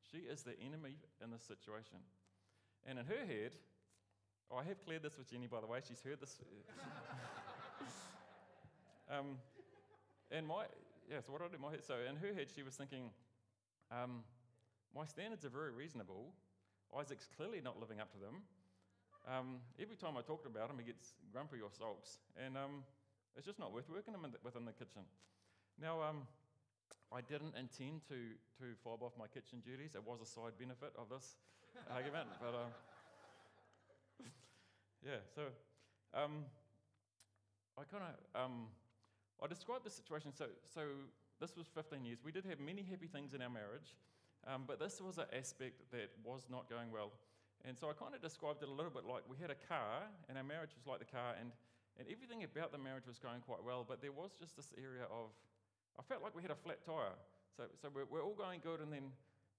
She 0.01 0.25
is 0.25 0.41
the 0.41 0.57
enemy 0.57 0.98
in 1.21 1.29
this 1.29 1.45
situation. 1.45 2.01
And 2.89 2.98
in 2.98 3.05
her 3.05 3.24
head, 3.29 3.53
oh, 4.50 4.57
I 4.57 4.65
have 4.65 4.81
cleared 4.81 5.05
this 5.05 5.13
with 5.13 5.29
Jenny, 5.29 5.45
by 5.45 5.62
the 5.62 5.69
way. 5.69 5.77
She's 5.86 6.01
heard 6.01 6.17
this. 6.17 6.41
um, 9.13 9.38
and 10.31 10.48
my, 10.48 10.65
yeah, 11.09 11.25
so 11.25 11.33
what 11.33 11.41
I 11.41 11.49
did 11.49 11.59
my 11.59 11.71
head, 11.71 11.83
so 11.83 11.95
in 12.05 12.15
her 12.21 12.33
head, 12.37 12.53
she 12.53 12.61
was 12.61 12.75
thinking, 12.77 13.09
um, 13.89 14.21
my 14.93 15.05
standards 15.05 15.43
are 15.43 15.49
very 15.49 15.73
reasonable. 15.73 16.33
Isaac's 16.93 17.25
clearly 17.35 17.61
not 17.61 17.79
living 17.81 17.99
up 17.99 18.13
to 18.13 18.19
them. 18.21 18.45
Um, 19.25 19.57
every 19.81 19.97
time 19.97 20.13
I 20.17 20.21
talk 20.21 20.45
about 20.45 20.69
him, 20.69 20.77
he 20.77 20.85
gets 20.85 21.17
grumpy 21.33 21.61
or 21.65 21.73
sulks, 21.73 22.21
and 22.37 22.55
um, 22.55 22.85
it's 23.35 23.45
just 23.45 23.57
not 23.57 23.73
worth 23.73 23.89
working 23.89 24.13
him 24.13 24.23
in 24.23 24.31
the, 24.31 24.37
within 24.45 24.65
the 24.65 24.71
kitchen. 24.71 25.01
Now, 25.81 26.01
um, 26.01 26.29
I 27.11 27.21
didn't 27.21 27.57
intend 27.57 28.05
to, 28.09 28.37
to 28.61 28.77
fob 28.83 29.01
off 29.01 29.13
my 29.17 29.25
kitchen 29.25 29.65
duties. 29.65 29.97
It 29.97 30.05
was 30.05 30.21
a 30.21 30.29
side 30.29 30.53
benefit 30.61 30.93
of 30.93 31.09
this 31.09 31.41
argument, 31.89 32.29
but 32.37 32.53
uh, 32.53 32.69
yeah. 35.05 35.25
So 35.33 35.49
um, 36.13 36.45
I 37.77 37.83
kind 37.89 38.05
of 38.05 38.13
um, 38.37 38.69
I 39.41 39.48
described 39.48 39.86
the 39.86 39.89
situation. 39.89 40.31
So 40.36 40.46
so 40.74 40.81
this 41.39 41.55
was 41.55 41.67
15 41.74 42.03
years. 42.03 42.19
We 42.24 42.31
did 42.31 42.46
have 42.46 42.60
many 42.60 42.84
happy 42.84 43.08
things 43.08 43.34
in 43.34 43.41
our 43.41 43.50
marriage, 43.50 43.96
um, 44.48 44.63
but 44.67 44.79
this 44.79 45.00
was 45.00 45.17
an 45.17 45.31
aspect 45.31 45.79
that 45.91 46.12
was 46.24 46.48
not 46.51 46.69
going 46.69 46.91
well. 46.91 47.12
And 47.65 47.77
so 47.77 47.89
I 47.89 47.93
kind 47.93 48.15
of 48.15 48.22
described 48.22 48.63
it 48.63 48.69
a 48.69 48.72
little 48.72 48.91
bit 48.91 49.03
like 49.03 49.24
we 49.27 49.36
had 49.39 49.51
a 49.51 49.60
car, 49.67 50.03
and 50.27 50.38
our 50.38 50.43
marriage 50.43 50.72
was 50.75 50.88
like 50.88 51.00
the 51.00 51.08
car, 51.08 51.36
and, 51.39 51.51
and 52.00 52.08
everything 52.12 52.43
about 52.43 52.72
the 52.72 52.77
marriage 52.77 53.08
was 53.08 53.19
going 53.19 53.39
quite 53.43 53.63
well, 53.63 53.84
but 53.88 54.01
there 54.01 54.12
was 54.12 54.31
just 54.39 54.55
this 54.55 54.72
area 54.79 55.03
of, 55.12 55.31
I 56.00 56.03
felt 56.03 56.24
like 56.24 56.36
we 56.36 56.41
had 56.41 56.51
a 56.51 56.60
flat 56.60 56.79
tire. 56.84 57.15
So, 57.55 57.63
so 57.81 57.91
we're, 57.91 58.08
we're 58.08 58.24
all 58.24 58.36
going 58.36 58.60
good, 58.63 58.79
and 58.79 58.91
then, 58.91 59.12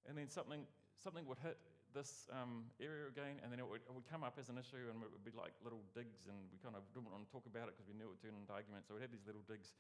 and 0.09 0.17
then 0.17 0.29
something, 0.29 0.65
something 0.97 1.25
would 1.29 1.41
hit 1.45 1.57
this 1.95 2.31
um, 2.31 2.71
area 2.79 3.07
again, 3.11 3.39
and 3.43 3.51
then 3.51 3.59
it 3.59 3.67
would, 3.67 3.83
it 3.83 3.93
would 3.93 4.07
come 4.07 4.23
up 4.23 4.39
as 4.39 4.49
an 4.49 4.59
issue, 4.59 4.91
and 4.91 5.03
it 5.03 5.11
would 5.11 5.27
be 5.27 5.35
like 5.35 5.55
little 5.63 5.83
digs, 5.93 6.31
and 6.31 6.37
we 6.51 6.59
kind 6.63 6.75
of 6.79 6.87
didn't 6.95 7.11
want 7.11 7.23
to 7.23 7.31
talk 7.31 7.47
about 7.47 7.67
it 7.67 7.75
because 7.75 7.91
we 7.91 7.95
knew 7.99 8.07
it 8.07 8.13
would 8.15 8.23
turn 8.23 8.37
into 8.37 8.51
arguments. 8.51 8.89
So 8.89 8.95
we'd 8.95 9.05
have 9.05 9.15
these 9.15 9.27
little 9.27 9.45
digs, 9.47 9.75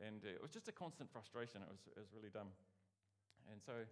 and 0.00 0.24
uh, 0.24 0.36
it 0.36 0.42
was 0.42 0.52
just 0.52 0.66
a 0.68 0.74
constant 0.74 1.12
frustration. 1.12 1.60
It 1.64 1.70
was, 1.70 1.82
it 1.92 2.00
was 2.00 2.10
really 2.12 2.32
dumb. 2.32 2.50
And 3.50 3.60
so 3.60 3.84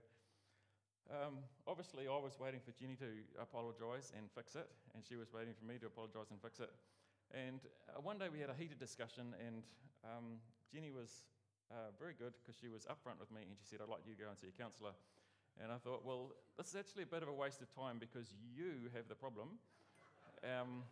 um, 1.10 1.42
obviously, 1.66 2.06
I 2.06 2.16
was 2.16 2.38
waiting 2.38 2.62
for 2.62 2.70
Jenny 2.76 2.96
to 3.02 3.10
apologise 3.36 4.14
and 4.16 4.30
fix 4.30 4.56
it, 4.56 4.68
and 4.94 5.02
she 5.02 5.18
was 5.18 5.34
waiting 5.34 5.52
for 5.52 5.66
me 5.66 5.76
to 5.82 5.90
apologise 5.90 6.30
and 6.30 6.38
fix 6.40 6.60
it. 6.60 6.70
And 7.30 7.60
uh, 7.90 8.00
one 8.00 8.18
day 8.18 8.30
we 8.30 8.40
had 8.40 8.50
a 8.50 8.56
heated 8.56 8.78
discussion, 8.78 9.34
and 9.38 9.62
um, 10.02 10.42
Jenny 10.70 10.90
was 10.90 11.26
uh, 11.70 11.94
very 11.98 12.14
good 12.14 12.34
because 12.42 12.58
she 12.58 12.68
was 12.68 12.86
upfront 12.90 13.22
with 13.22 13.30
me 13.30 13.46
and 13.46 13.54
she 13.54 13.66
said, 13.66 13.78
I'd 13.78 13.90
like 13.90 14.02
you 14.06 14.14
to 14.14 14.20
go 14.20 14.28
and 14.28 14.38
see 14.38 14.50
a 14.50 14.56
counsellor. 14.58 14.94
And 15.62 15.72
I 15.72 15.78
thought, 15.82 16.06
well, 16.06 16.32
this 16.56 16.68
is 16.68 16.76
actually 16.76 17.02
a 17.04 17.10
bit 17.10 17.22
of 17.22 17.28
a 17.28 17.34
waste 17.34 17.60
of 17.60 17.68
time 17.74 17.98
because 17.98 18.32
you 18.54 18.88
have 18.94 19.08
the 19.08 19.18
problem. 19.18 19.58
Um, 20.44 20.84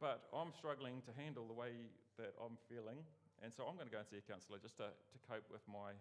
but 0.00 0.28
I'm 0.32 0.52
struggling 0.52 1.02
to 1.04 1.12
handle 1.16 1.46
the 1.46 1.56
way 1.56 1.74
that 2.16 2.32
I'm 2.40 2.56
feeling. 2.68 3.02
And 3.42 3.52
so 3.52 3.64
I'm 3.64 3.76
going 3.76 3.88
to 3.88 3.92
go 3.92 4.00
and 4.00 4.08
see 4.08 4.16
a 4.16 4.24
counsellor 4.24 4.58
just 4.62 4.76
to, 4.78 4.88
to 4.88 5.18
cope 5.28 5.44
with 5.50 5.64
my 5.68 5.92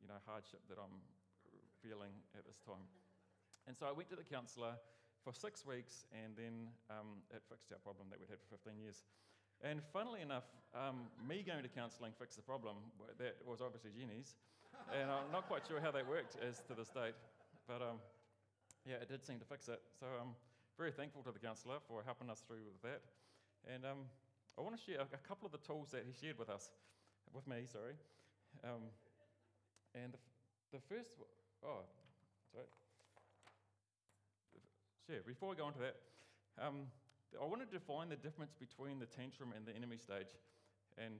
you 0.00 0.08
know, 0.08 0.16
hardship 0.24 0.60
that 0.68 0.78
I'm 0.78 1.02
feeling 1.82 2.12
at 2.36 2.46
this 2.46 2.60
time. 2.64 2.84
And 3.66 3.76
so 3.76 3.84
I 3.86 3.92
went 3.92 4.08
to 4.14 4.16
the 4.16 4.26
counsellor 4.26 4.78
for 5.26 5.34
six 5.34 5.66
weeks, 5.66 6.06
and 6.14 6.38
then 6.38 6.70
um, 6.86 7.18
it 7.34 7.42
fixed 7.50 7.72
our 7.74 7.82
problem 7.82 8.06
that 8.14 8.22
we'd 8.22 8.30
had 8.30 8.38
for 8.46 8.54
15 8.62 8.78
years. 8.78 9.02
And 9.64 9.82
funnily 9.92 10.22
enough, 10.22 10.46
um, 10.70 11.10
me 11.18 11.42
going 11.42 11.64
to 11.64 11.72
counselling 11.72 12.12
fixed 12.14 12.36
the 12.36 12.46
problem. 12.46 12.76
That 13.18 13.36
was 13.42 13.60
obviously 13.60 13.90
Jenny's. 13.96 14.36
and 14.92 15.10
I'm 15.10 15.32
not 15.32 15.48
quite 15.48 15.66
sure 15.66 15.80
how 15.80 15.90
that 15.90 16.06
worked 16.06 16.36
as 16.44 16.62
to 16.68 16.74
this 16.76 16.88
date. 16.94 17.16
But 17.66 17.82
um, 17.82 17.98
yeah, 18.86 19.02
it 19.02 19.08
did 19.08 19.26
seem 19.26 19.38
to 19.38 19.44
fix 19.44 19.68
it. 19.68 19.82
So 19.98 20.06
I'm 20.06 20.38
very 20.78 20.92
thankful 20.92 21.22
to 21.22 21.32
the 21.32 21.38
counsellor 21.38 21.82
for 21.88 22.02
helping 22.06 22.30
us 22.30 22.42
through 22.46 22.62
with 22.62 22.80
that. 22.82 23.02
And 23.66 23.84
um, 23.84 24.06
I 24.56 24.62
want 24.62 24.78
to 24.78 24.82
share 24.82 25.00
a 25.02 25.22
couple 25.26 25.46
of 25.46 25.52
the 25.52 25.58
tools 25.58 25.90
that 25.90 26.06
he 26.06 26.14
shared 26.14 26.38
with 26.38 26.48
us, 26.48 26.70
with 27.34 27.46
me, 27.48 27.66
sorry. 27.66 27.98
Um, 28.62 28.94
and 29.94 30.14
the, 30.14 30.20
the 30.78 30.80
first, 30.88 31.18
oh, 31.64 31.82
sorry. 32.52 32.70
Sure, 35.06 35.22
before 35.26 35.50
we 35.50 35.56
go 35.56 35.64
on 35.64 35.72
to 35.74 35.78
that, 35.78 35.96
um, 36.62 36.86
I 37.40 37.44
want 37.44 37.62
to 37.62 37.70
define 37.70 38.08
the 38.08 38.16
difference 38.16 38.54
between 38.54 38.98
the 38.98 39.06
tantrum 39.06 39.52
and 39.54 39.66
the 39.66 39.74
enemy 39.74 39.98
stage. 39.98 40.30
And 40.98 41.18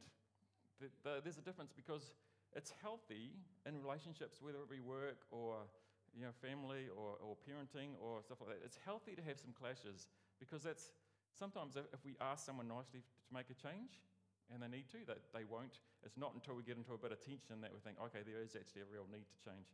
the, 0.80 0.86
the, 1.02 1.20
there's 1.22 1.38
a 1.38 1.42
difference 1.42 1.72
because 1.74 2.14
it's 2.54 2.72
healthy 2.82 3.34
in 3.66 3.82
relationships, 3.82 4.38
whether 4.40 4.58
it 4.58 4.70
be 4.70 4.80
work 4.80 5.18
or 5.30 5.66
you 6.16 6.24
know, 6.24 6.32
family 6.40 6.88
or, 6.88 7.20
or 7.20 7.36
parenting 7.44 7.92
or 8.00 8.24
stuff 8.24 8.40
like 8.40 8.56
that. 8.56 8.64
It's 8.64 8.80
healthy 8.80 9.12
to 9.12 9.22
have 9.22 9.36
some 9.36 9.52
clashes 9.52 10.08
because 10.40 10.64
that's 10.64 10.96
sometimes 11.36 11.76
if, 11.76 12.00
we 12.04 12.16
ask 12.24 12.44
someone 12.44 12.66
nicely 12.66 13.04
to 13.04 13.30
make 13.30 13.52
a 13.52 13.56
change, 13.56 14.00
and 14.48 14.62
they 14.62 14.70
need 14.72 14.88
to, 14.96 15.04
that 15.06 15.20
they 15.36 15.44
won't. 15.44 15.84
It's 16.00 16.16
not 16.16 16.32
until 16.32 16.56
we 16.56 16.64
get 16.64 16.80
into 16.80 16.94
a 16.94 17.00
bit 17.00 17.12
of 17.12 17.20
tension 17.20 17.60
that 17.60 17.74
we 17.74 17.80
think, 17.84 18.00
okay, 18.08 18.24
there 18.24 18.40
is 18.40 18.56
actually 18.56 18.86
a 18.86 18.90
real 18.90 19.04
need 19.10 19.28
to 19.28 19.38
change. 19.44 19.68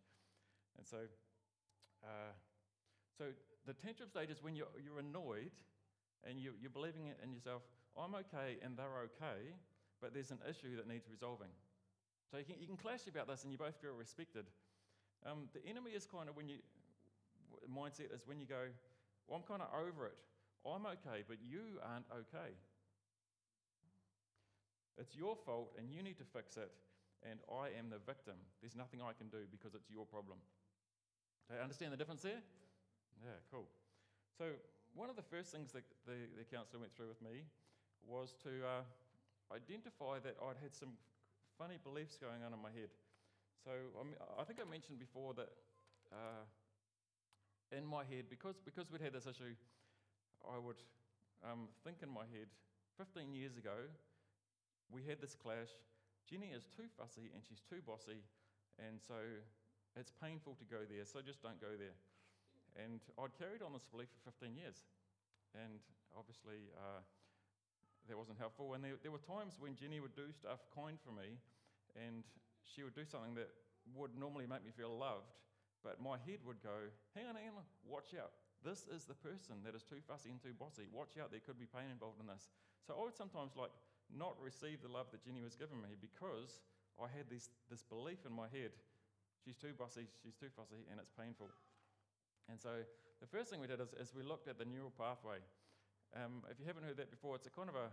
And 0.80 0.84
so, 0.86 1.06
uh, 2.02 2.32
so 3.14 3.30
the 3.68 3.76
tantrum 3.76 4.08
stage 4.08 4.30
is 4.32 4.42
when 4.42 4.56
you're, 4.56 4.72
you're 4.80 4.98
annoyed 4.98 5.54
and 6.24 6.40
you, 6.40 6.56
you're 6.58 6.72
believing 6.72 7.06
it 7.12 7.20
in 7.22 7.30
yourself, 7.30 7.62
I'm 7.94 8.16
okay 8.26 8.58
and 8.64 8.74
they're 8.74 9.06
okay, 9.12 9.52
but 10.00 10.16
there's 10.16 10.32
an 10.32 10.40
issue 10.48 10.74
that 10.80 10.88
needs 10.88 11.04
resolving. 11.06 11.52
So 12.30 12.40
you 12.40 12.44
can, 12.48 12.56
you 12.58 12.66
can 12.66 12.80
clash 12.80 13.04
about 13.06 13.28
this 13.28 13.44
and 13.44 13.52
you 13.52 13.58
both 13.60 13.76
feel 13.76 13.92
respected. 13.92 14.48
Um, 15.24 15.48
the 15.54 15.64
enemy 15.68 15.92
is 15.92 16.06
kind 16.06 16.28
of 16.28 16.36
when 16.36 16.48
you, 16.48 16.58
mindset 17.70 18.12
is 18.14 18.26
when 18.26 18.40
you 18.40 18.46
go, 18.46 18.70
well, 19.28 19.38
I'm 19.38 19.46
kind 19.46 19.62
of 19.62 19.68
over 19.72 20.06
it. 20.06 20.18
I'm 20.66 20.86
okay, 20.86 21.22
but 21.26 21.38
you 21.42 21.78
aren't 21.82 22.06
okay. 22.10 22.54
It's 24.98 25.16
your 25.16 25.36
fault 25.36 25.74
and 25.78 25.90
you 25.90 26.02
need 26.02 26.18
to 26.18 26.24
fix 26.24 26.56
it, 26.56 26.70
and 27.22 27.38
I 27.50 27.74
am 27.78 27.90
the 27.90 27.98
victim. 27.98 28.34
There's 28.60 28.76
nothing 28.76 29.00
I 29.00 29.12
can 29.14 29.28
do 29.28 29.46
because 29.50 29.74
it's 29.74 29.90
your 29.90 30.06
problem. 30.06 30.38
Do 31.48 31.56
you 31.56 31.62
understand 31.62 31.92
the 31.92 31.96
difference 31.96 32.22
there? 32.22 32.42
Yeah, 33.22 33.38
cool. 33.50 33.66
So, 34.38 34.58
one 34.94 35.08
of 35.08 35.16
the 35.16 35.22
first 35.24 35.50
things 35.50 35.72
that 35.72 35.84
the, 36.06 36.28
the 36.36 36.44
counsellor 36.44 36.80
went 36.80 36.94
through 36.94 37.08
with 37.08 37.22
me 37.22 37.46
was 38.06 38.34
to 38.42 38.50
uh, 38.62 38.84
identify 39.54 40.18
that 40.20 40.36
I'd 40.42 40.60
had 40.62 40.74
some 40.74 40.94
funny 41.58 41.78
beliefs 41.82 42.16
going 42.16 42.44
on 42.44 42.52
in 42.52 42.60
my 42.60 42.70
head. 42.70 42.90
So, 43.62 43.70
I 44.38 44.42
think 44.42 44.58
I 44.58 44.66
mentioned 44.66 44.98
before 44.98 45.34
that 45.38 45.54
uh, 46.10 46.42
in 47.70 47.86
my 47.86 48.02
head, 48.02 48.26
because, 48.26 48.58
because 48.58 48.90
we'd 48.90 49.00
had 49.00 49.14
this 49.14 49.30
issue, 49.30 49.54
I 50.42 50.58
would 50.58 50.82
um, 51.46 51.70
think 51.86 52.02
in 52.02 52.10
my 52.10 52.26
head 52.34 52.50
15 52.98 53.30
years 53.30 53.54
ago, 53.56 53.86
we 54.90 55.06
had 55.06 55.22
this 55.22 55.38
clash. 55.38 55.70
Jenny 56.26 56.50
is 56.50 56.66
too 56.74 56.90
fussy 56.98 57.30
and 57.30 57.40
she's 57.46 57.62
too 57.62 57.78
bossy, 57.86 58.26
and 58.82 58.98
so 58.98 59.14
it's 59.94 60.10
painful 60.10 60.58
to 60.58 60.66
go 60.66 60.82
there, 60.82 61.06
so 61.06 61.22
just 61.22 61.38
don't 61.38 61.60
go 61.62 61.78
there. 61.78 61.94
And 62.74 62.98
I'd 63.14 63.36
carried 63.38 63.62
on 63.62 63.70
this 63.70 63.86
belief 63.86 64.10
for 64.10 64.34
15 64.34 64.58
years, 64.58 64.82
and 65.54 65.78
obviously 66.18 66.66
uh, 66.74 66.98
that 68.10 68.18
wasn't 68.18 68.42
helpful. 68.42 68.74
And 68.74 68.82
there, 68.82 68.98
there 69.06 69.14
were 69.14 69.22
times 69.22 69.54
when 69.62 69.78
Jenny 69.78 70.02
would 70.02 70.18
do 70.18 70.34
stuff 70.34 70.66
kind 70.74 70.98
for 70.98 71.14
me, 71.14 71.38
and 71.94 72.26
she 72.64 72.82
would 72.82 72.94
do 72.94 73.04
something 73.04 73.34
that 73.34 73.50
would 73.94 74.14
normally 74.14 74.46
make 74.46 74.64
me 74.64 74.70
feel 74.70 74.94
loved, 74.94 75.30
but 75.82 75.98
my 75.98 76.16
head 76.22 76.42
would 76.46 76.62
go, 76.62 76.90
hang 77.14 77.26
on, 77.26 77.34
hang 77.34 77.54
on, 77.58 77.66
watch 77.82 78.14
out. 78.14 78.30
This 78.62 78.86
is 78.86 79.04
the 79.04 79.18
person 79.18 79.58
that 79.66 79.74
is 79.74 79.82
too 79.82 79.98
fussy 80.06 80.30
and 80.30 80.38
too 80.38 80.54
bossy. 80.54 80.86
Watch 80.94 81.18
out, 81.18 81.34
there 81.34 81.42
could 81.42 81.58
be 81.58 81.66
pain 81.66 81.90
involved 81.90 82.22
in 82.22 82.30
this. 82.30 82.46
So 82.86 82.94
I 82.94 83.02
would 83.02 83.18
sometimes 83.18 83.58
like 83.58 83.74
not 84.06 84.38
receive 84.38 84.82
the 84.82 84.92
love 84.92 85.10
that 85.10 85.26
Jenny 85.26 85.42
was 85.42 85.58
giving 85.58 85.82
me 85.82 85.98
because 85.98 86.62
I 87.02 87.10
had 87.10 87.26
this, 87.26 87.50
this 87.66 87.82
belief 87.82 88.22
in 88.22 88.30
my 88.30 88.46
head 88.46 88.70
she's 89.42 89.58
too 89.58 89.74
bossy, 89.74 90.06
she's 90.22 90.38
too 90.38 90.48
fussy, 90.54 90.86
and 90.90 91.02
it's 91.02 91.10
painful. 91.10 91.50
And 92.48 92.58
so 92.58 92.86
the 93.20 93.26
first 93.26 93.50
thing 93.50 93.58
we 93.58 93.66
did 93.66 93.82
is, 93.82 93.90
is 93.98 94.14
we 94.14 94.22
looked 94.22 94.46
at 94.46 94.58
the 94.58 94.64
neural 94.64 94.94
pathway. 94.94 95.42
Um, 96.14 96.46
if 96.50 96.60
you 96.62 96.66
haven't 96.66 96.84
heard 96.84 96.96
that 96.98 97.10
before, 97.10 97.34
it's 97.34 97.46
a 97.46 97.54
kind 97.54 97.68
of 97.68 97.74
a, 97.74 97.90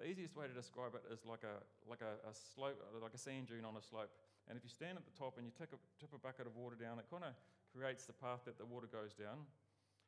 the 0.00 0.08
easiest 0.08 0.32
way 0.32 0.48
to 0.48 0.56
describe 0.56 0.96
it 0.96 1.04
is 1.12 1.28
like 1.28 1.44
a, 1.44 1.60
like 1.84 2.00
a, 2.00 2.16
a 2.24 2.32
slope, 2.32 2.80
like 3.04 3.12
a 3.12 3.20
sand 3.20 3.52
dune 3.52 3.68
on 3.68 3.76
a 3.76 3.84
slope. 3.84 4.08
And 4.48 4.56
if 4.56 4.64
you 4.64 4.72
stand 4.72 4.96
at 4.96 5.04
the 5.04 5.12
top 5.12 5.36
and 5.36 5.44
you 5.44 5.52
tip 5.52 5.76
a, 5.76 5.78
tip 6.00 6.16
a 6.16 6.18
bucket 6.18 6.48
of 6.48 6.56
water 6.56 6.74
down, 6.74 6.96
it 6.96 7.04
kind 7.12 7.22
of 7.22 7.36
creates 7.76 8.08
the 8.08 8.16
path 8.16 8.48
that 8.48 8.56
the 8.56 8.64
water 8.64 8.88
goes 8.88 9.12
down. 9.12 9.44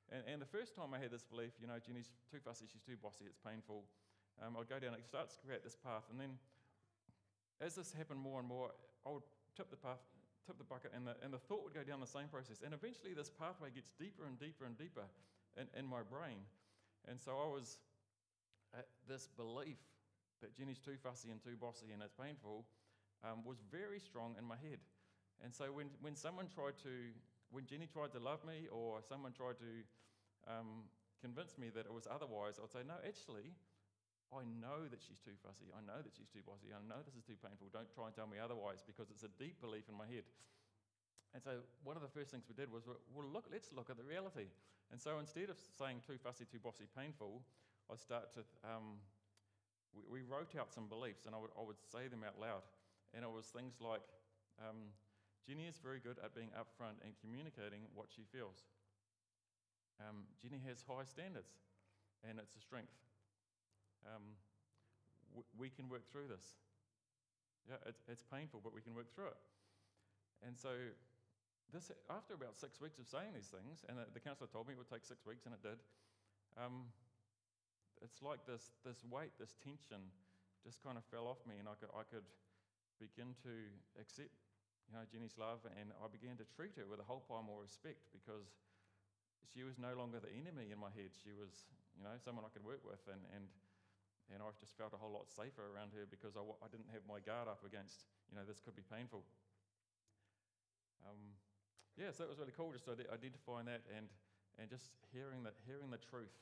And, 0.09 0.25
and 0.25 0.37
the 0.41 0.49
first 0.49 0.73
time 0.73 0.97
I 0.97 0.99
had 0.99 1.13
this 1.13 1.23
belief, 1.23 1.53
you 1.61 1.69
know, 1.69 1.77
Jenny's 1.77 2.09
too 2.33 2.41
fussy, 2.41 2.65
she's 2.65 2.83
too 2.83 2.97
bossy, 2.97 3.29
it's 3.29 3.39
painful, 3.39 3.85
um, 4.41 4.57
I'd 4.57 4.67
go 4.67 4.81
down, 4.81 4.97
it 4.97 5.05
starts 5.05 5.37
to 5.37 5.45
create 5.45 5.61
this 5.61 5.77
path. 5.77 6.09
And 6.09 6.17
then 6.17 6.41
as 7.61 7.77
this 7.77 7.93
happened 7.93 8.19
more 8.19 8.41
and 8.41 8.49
more, 8.49 8.73
I 9.05 9.13
would 9.13 9.29
tip 9.53 9.69
the 9.69 9.77
path, 9.77 10.01
tip 10.49 10.57
the 10.57 10.67
bucket, 10.67 10.97
and 10.97 11.05
the, 11.07 11.15
and 11.21 11.31
the 11.31 11.39
thought 11.39 11.63
would 11.63 11.77
go 11.77 11.85
down 11.85 12.01
the 12.01 12.09
same 12.09 12.33
process. 12.33 12.65
And 12.65 12.73
eventually, 12.73 13.13
this 13.13 13.29
pathway 13.29 13.69
gets 13.71 13.93
deeper 14.01 14.25
and 14.25 14.41
deeper 14.41 14.65
and 14.65 14.75
deeper 14.75 15.05
in, 15.61 15.69
in 15.77 15.85
my 15.85 16.01
brain. 16.01 16.41
And 17.07 17.21
so 17.21 17.37
I 17.37 17.47
was 17.47 17.79
this 19.09 19.29
belief 19.37 19.79
that 20.41 20.57
Jenny's 20.57 20.79
too 20.79 20.97
fussy 21.03 21.31
and 21.31 21.43
too 21.43 21.57
bossy 21.61 21.93
and 21.93 22.03
it's 22.03 22.15
painful 22.15 22.65
um, 23.23 23.45
was 23.45 23.63
very 23.71 24.01
strong 24.01 24.35
in 24.39 24.45
my 24.45 24.59
head. 24.59 24.83
And 25.43 25.55
so 25.55 25.71
when, 25.71 25.91
when 26.01 26.15
someone 26.15 26.47
tried 26.51 26.79
to, 26.83 27.15
when 27.51 27.67
Jenny 27.67 27.87
tried 27.87 28.13
to 28.13 28.21
love 28.21 28.43
me 28.45 28.67
or 28.71 29.03
someone 29.03 29.33
tried 29.33 29.59
to 29.63 29.73
um, 30.47 30.87
convince 31.23 31.59
me 31.59 31.71
that 31.75 31.87
it 31.87 31.95
was 31.95 32.07
otherwise, 32.11 32.59
I'd 32.59 32.71
say, 32.71 32.83
no, 32.87 32.99
actually, 33.07 33.55
I 34.33 34.43
know 34.49 34.89
that 34.89 35.03
she's 35.03 35.21
too 35.21 35.37
fussy. 35.45 35.69
I 35.71 35.85
know 35.85 36.01
that 36.01 36.15
she's 36.17 36.31
too 36.31 36.43
bossy. 36.43 36.73
I 36.73 36.81
know 36.83 36.99
this 37.05 37.15
is 37.15 37.27
too 37.27 37.37
painful. 37.39 37.69
Don't 37.71 37.91
try 37.93 38.09
and 38.11 38.15
tell 38.17 38.27
me 38.27 38.41
otherwise 38.41 38.81
because 38.83 39.13
it's 39.13 39.23
a 39.23 39.33
deep 39.37 39.61
belief 39.61 39.87
in 39.93 39.95
my 39.95 40.09
head. 40.09 40.25
And 41.37 41.41
so 41.45 41.65
one 41.85 41.97
of 41.97 42.03
the 42.03 42.13
first 42.13 42.33
things 42.33 42.49
we 42.49 42.57
did 42.57 42.73
was, 42.73 42.89
well, 42.89 43.29
look, 43.29 43.49
let's 43.53 43.73
look 43.73 43.89
at 43.89 43.97
the 43.97 44.05
reality. 44.05 44.49
And 44.91 45.01
so 45.01 45.21
instead 45.21 45.49
of 45.49 45.57
saying 45.77 46.05
too 46.05 46.17
fussy, 46.21 46.45
too 46.45 46.61
bossy, 46.61 46.85
painful, 46.97 47.41
I 47.91 47.97
start 47.97 48.35
to, 48.35 48.41
um, 48.63 49.01
we, 49.95 50.21
we, 50.21 50.27
wrote 50.27 50.55
out 50.59 50.73
some 50.73 50.89
beliefs 50.89 51.27
and 51.27 51.35
I 51.35 51.39
would, 51.39 51.51
I 51.59 51.63
would 51.65 51.81
say 51.91 52.09
them 52.09 52.23
out 52.27 52.39
loud. 52.39 52.63
And 53.15 53.25
it 53.25 53.31
was 53.31 53.47
things 53.47 53.81
like, 53.81 54.05
um, 54.61 54.93
Jenny 55.47 55.67
is 55.67 55.79
very 55.83 55.99
good 55.99 56.17
at 56.23 56.35
being 56.35 56.55
upfront 56.55 57.03
and 57.03 57.13
communicating 57.21 57.91
what 57.95 58.07
she 58.09 58.23
feels. 58.31 58.65
Um, 60.01 60.25
Jenny 60.41 60.63
has 60.67 60.85
high 60.87 61.05
standards 61.05 61.53
and 62.23 62.39
it's 62.39 62.55
a 62.57 62.63
strength. 62.63 62.95
Um, 64.07 64.39
w- 65.35 65.51
we 65.59 65.69
can 65.71 65.89
work 65.91 66.07
through 66.11 66.31
this. 66.31 66.59
Yeah, 67.69 67.79
it's, 67.87 68.03
it's 68.11 68.23
painful, 68.27 68.61
but 68.63 68.75
we 68.75 68.83
can 68.83 68.95
work 68.95 69.15
through 69.15 69.31
it. 69.31 69.43
And 70.43 70.59
so, 70.59 70.75
this, 71.71 71.91
after 72.11 72.35
about 72.35 72.59
six 72.59 72.83
weeks 72.83 72.99
of 72.99 73.07
saying 73.07 73.35
these 73.35 73.51
things, 73.51 73.87
and 73.87 73.99
the, 73.99 74.07
the 74.11 74.21
counselor 74.21 74.51
told 74.51 74.67
me 74.67 74.75
it 74.75 74.81
would 74.83 74.91
take 74.91 75.07
six 75.07 75.23
weeks, 75.23 75.47
and 75.47 75.55
it 75.55 75.63
did, 75.63 75.79
um, 76.59 76.91
it's 78.03 78.21
like 78.21 78.45
this, 78.45 78.75
this 78.85 79.01
weight, 79.07 79.33
this 79.39 79.55
tension 79.63 80.11
just 80.67 80.83
kind 80.83 80.99
of 80.99 81.05
fell 81.09 81.27
off 81.27 81.43
me, 81.49 81.59
and 81.59 81.67
I 81.67 81.75
could, 81.79 81.91
I 81.95 82.05
could 82.07 82.27
begin 82.99 83.35
to 83.43 83.55
accept 83.99 84.35
you 84.91 84.99
know, 84.99 85.07
Jenny's 85.09 85.39
love, 85.39 85.63
and 85.79 85.95
I 86.03 86.11
began 86.11 86.37
to 86.43 86.47
treat 86.53 86.75
her 86.77 86.85
with 86.85 86.99
a 86.99 87.07
whole 87.07 87.23
pile 87.25 87.41
more 87.41 87.63
respect 87.63 88.11
because 88.11 88.51
she 89.49 89.63
was 89.63 89.79
no 89.79 89.95
longer 89.95 90.19
the 90.19 90.29
enemy 90.35 90.75
in 90.75 90.77
my 90.77 90.91
head. 90.93 91.15
She 91.15 91.33
was, 91.33 91.71
you 91.97 92.03
know, 92.03 92.13
someone 92.19 92.45
I 92.45 92.53
could 92.53 92.67
work 92.67 92.83
with, 92.83 93.01
and, 93.09 93.23
and 93.33 93.47
and 94.31 94.41
I 94.41 94.49
just 94.57 94.73
felt 94.81 94.97
a 94.97 95.01
whole 95.01 95.13
lot 95.13 95.29
safer 95.29 95.61
around 95.61 95.93
her 95.93 96.09
because 96.09 96.39
I, 96.41 96.45
I 96.63 96.69
didn't 96.73 96.89
have 96.95 97.05
my 97.05 97.21
guard 97.21 97.53
up 97.53 97.61
against, 97.67 98.09
you 98.31 98.39
know, 98.39 98.47
this 98.49 98.63
could 98.65 98.73
be 98.73 98.87
painful. 98.87 99.27
Um, 101.05 101.37
yeah, 102.01 102.15
so 102.17 102.25
it 102.25 102.31
was 102.33 102.41
really 102.41 102.55
cool 102.55 102.73
just 102.73 102.89
identifying 102.89 103.67
that 103.69 103.85
and, 103.93 104.09
and 104.57 104.71
just 104.73 104.95
hearing, 105.13 105.45
that, 105.45 105.59
hearing 105.69 105.93
the 105.93 106.01
truth. 106.01 106.33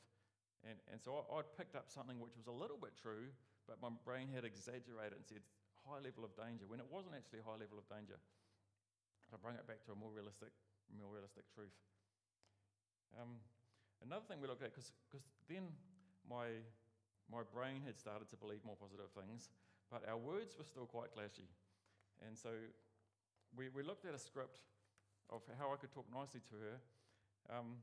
And, 0.61 0.77
and 0.93 1.01
so 1.01 1.25
I, 1.25 1.41
picked 1.57 1.73
up 1.73 1.89
something 1.89 2.21
which 2.21 2.37
was 2.37 2.45
a 2.45 2.53
little 2.53 2.77
bit 2.77 2.93
true, 2.93 3.33
but 3.65 3.81
my 3.81 3.89
brain 4.05 4.29
had 4.29 4.45
exaggerated 4.45 5.17
and 5.17 5.25
said 5.25 5.41
high 5.81 5.97
level 5.97 6.21
of 6.21 6.37
danger 6.37 6.69
when 6.69 6.77
it 6.77 6.85
wasn't 6.85 7.17
actually 7.17 7.41
a 7.41 7.47
high 7.47 7.57
level 7.57 7.81
of 7.81 7.89
danger. 7.89 8.21
I 9.33 9.41
bring 9.41 9.57
it 9.57 9.65
back 9.65 9.81
to 9.89 9.95
a 9.95 9.97
more 9.97 10.13
realistic, 10.13 10.53
more 10.93 11.09
realistic 11.09 11.49
truth. 11.49 11.73
Um, 13.17 13.41
another 14.05 14.27
thing 14.29 14.37
we 14.37 14.45
looked 14.45 14.61
at, 14.61 14.75
because 14.75 14.91
then 15.49 15.73
my 16.27 16.61
my 17.31 17.47
brain 17.47 17.79
had 17.87 17.95
started 17.95 18.27
to 18.27 18.35
believe 18.35 18.59
more 18.67 18.75
positive 18.75 19.07
things, 19.15 19.47
but 19.87 20.03
our 20.03 20.19
words 20.19 20.59
were 20.59 20.67
still 20.67 20.85
quite 20.85 21.15
clashy. 21.15 21.47
And 22.19 22.35
so 22.35 22.51
we, 23.55 23.71
we 23.71 23.83
looked 23.83 24.03
at 24.03 24.13
a 24.13 24.19
script 24.19 24.59
of 25.31 25.41
how 25.57 25.71
I 25.71 25.79
could 25.79 25.95
talk 25.95 26.05
nicely 26.11 26.41
to 26.51 26.55
her. 26.59 26.75
Um, 27.47 27.79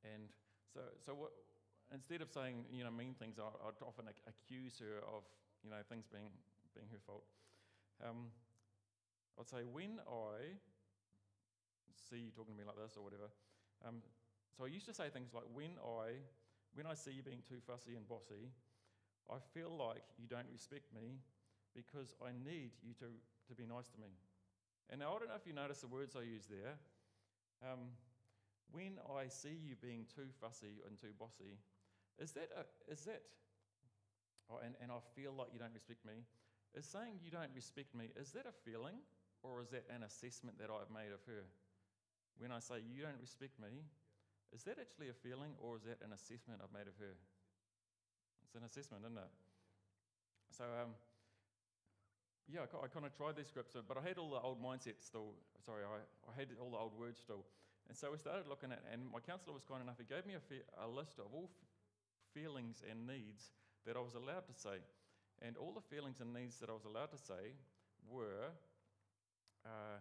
and 0.00 0.32
so, 0.72 0.80
so 1.04 1.12
what, 1.12 1.32
instead 1.92 2.20
of 2.20 2.30
saying 2.30 2.64
you 2.70 2.84
know 2.84 2.90
mean 2.90 3.14
things, 3.14 3.38
I, 3.38 3.48
would 3.64 3.80
often 3.82 4.06
accuse 4.26 4.78
her 4.80 5.04
of 5.06 5.24
you 5.64 5.70
know 5.70 5.82
things 5.88 6.06
being 6.10 6.30
being 6.74 6.88
her 6.92 7.02
fault. 7.06 7.24
Um, 8.04 8.30
I'd 9.38 9.48
say 9.48 9.62
when 9.64 10.00
I 10.06 10.58
see 11.94 12.18
you 12.18 12.30
talking 12.30 12.54
to 12.54 12.58
me 12.58 12.66
like 12.66 12.78
this 12.78 12.96
or 12.96 13.04
whatever. 13.04 13.30
Um, 13.86 14.02
so 14.56 14.64
I 14.64 14.68
used 14.68 14.86
to 14.86 14.94
say 14.94 15.08
things 15.08 15.30
like 15.34 15.46
when 15.52 15.78
I 15.78 16.18
when 16.74 16.86
I 16.86 16.94
see 16.94 17.12
you 17.12 17.22
being 17.22 17.42
too 17.46 17.60
fussy 17.66 17.96
and 17.96 18.06
bossy, 18.08 18.50
I 19.30 19.36
feel 19.54 19.70
like 19.70 20.04
you 20.16 20.26
don't 20.28 20.48
respect 20.52 20.88
me 20.94 21.20
because 21.74 22.14
I 22.24 22.32
need 22.32 22.72
you 22.82 22.94
to, 22.98 23.08
to 23.48 23.52
be 23.54 23.66
nice 23.66 23.88
to 23.92 23.98
me. 24.00 24.10
And 24.90 25.00
now, 25.00 25.14
I 25.14 25.18
don't 25.20 25.28
know 25.28 25.36
if 25.36 25.46
you 25.46 25.52
notice 25.52 25.80
the 25.84 25.86
words 25.86 26.16
I 26.16 26.24
use 26.24 26.48
there. 26.48 26.80
Um, 27.60 27.92
when 28.72 28.96
I 29.04 29.28
see 29.28 29.52
you 29.52 29.76
being 29.80 30.06
too 30.08 30.32
fussy 30.40 30.80
and 30.88 30.96
too 30.96 31.12
bossy, 31.18 31.60
is 32.18 32.32
that, 32.32 32.50
a, 32.54 32.64
is 32.90 33.06
that 33.06 33.22
oh, 34.50 34.58
and, 34.64 34.74
and 34.82 34.90
I 34.90 34.98
feel 35.14 35.32
like 35.32 35.48
you 35.52 35.58
don't 35.58 35.74
respect 35.74 36.04
me, 36.04 36.26
is 36.74 36.84
saying 36.84 37.22
you 37.22 37.30
don't 37.30 37.52
respect 37.54 37.94
me, 37.94 38.10
is 38.18 38.32
that 38.32 38.46
a 38.46 38.54
feeling 38.66 39.00
or 39.42 39.62
is 39.62 39.70
that 39.70 39.86
an 39.88 40.02
assessment 40.02 40.58
that 40.58 40.68
I've 40.68 40.90
made 40.90 41.14
of 41.14 41.22
her? 41.30 41.46
When 42.38 42.50
I 42.50 42.58
say 42.58 42.82
you 42.82 43.02
don't 43.02 43.18
respect 43.20 43.58
me, 43.58 43.86
is 44.54 44.62
that 44.64 44.78
actually 44.80 45.10
a 45.10 45.16
feeling 45.16 45.54
or 45.60 45.76
is 45.76 45.84
that 45.84 46.00
an 46.02 46.12
assessment 46.14 46.60
I've 46.62 46.72
made 46.72 46.88
of 46.88 46.96
her? 46.98 47.14
It's 48.46 48.54
an 48.56 48.64
assessment, 48.64 49.04
isn't 49.04 49.18
it? 49.18 49.32
So, 50.56 50.64
um, 50.64 50.96
yeah, 52.48 52.64
I, 52.64 52.68
I 52.84 52.88
kind 52.88 53.04
of 53.04 53.12
tried 53.12 53.36
these 53.36 53.52
scripts, 53.52 53.76
but 53.76 54.00
I 54.00 54.02
had 54.02 54.16
all 54.16 54.32
the 54.32 54.40
old 54.40 54.56
mindset 54.56 55.04
still. 55.04 55.36
Sorry, 55.60 55.84
I, 55.84 56.00
I 56.24 56.32
had 56.32 56.48
all 56.56 56.72
the 56.72 56.80
old 56.80 56.96
words 56.96 57.20
still. 57.20 57.44
And 57.88 57.96
so 57.96 58.08
we 58.12 58.16
started 58.16 58.48
looking 58.48 58.72
at, 58.72 58.80
and 58.88 59.04
my 59.12 59.20
counselor 59.20 59.52
was 59.52 59.64
kind 59.68 59.84
enough, 59.84 60.00
he 60.00 60.08
gave 60.08 60.24
me 60.24 60.36
a, 60.36 60.44
fe- 60.44 60.64
a 60.80 60.88
list 60.88 61.20
of 61.20 61.28
all 61.32 61.52
feelings 62.34 62.82
and 62.88 63.06
needs 63.06 63.52
that 63.86 63.96
I 63.96 64.00
was 64.00 64.14
allowed 64.14 64.46
to 64.46 64.54
say. 64.54 64.82
And 65.40 65.56
all 65.56 65.72
the 65.72 65.84
feelings 65.94 66.20
and 66.20 66.34
needs 66.34 66.58
that 66.58 66.68
I 66.68 66.72
was 66.72 66.84
allowed 66.84 67.10
to 67.12 67.18
say 67.18 67.54
were 68.10 68.50
uh, 69.64 69.98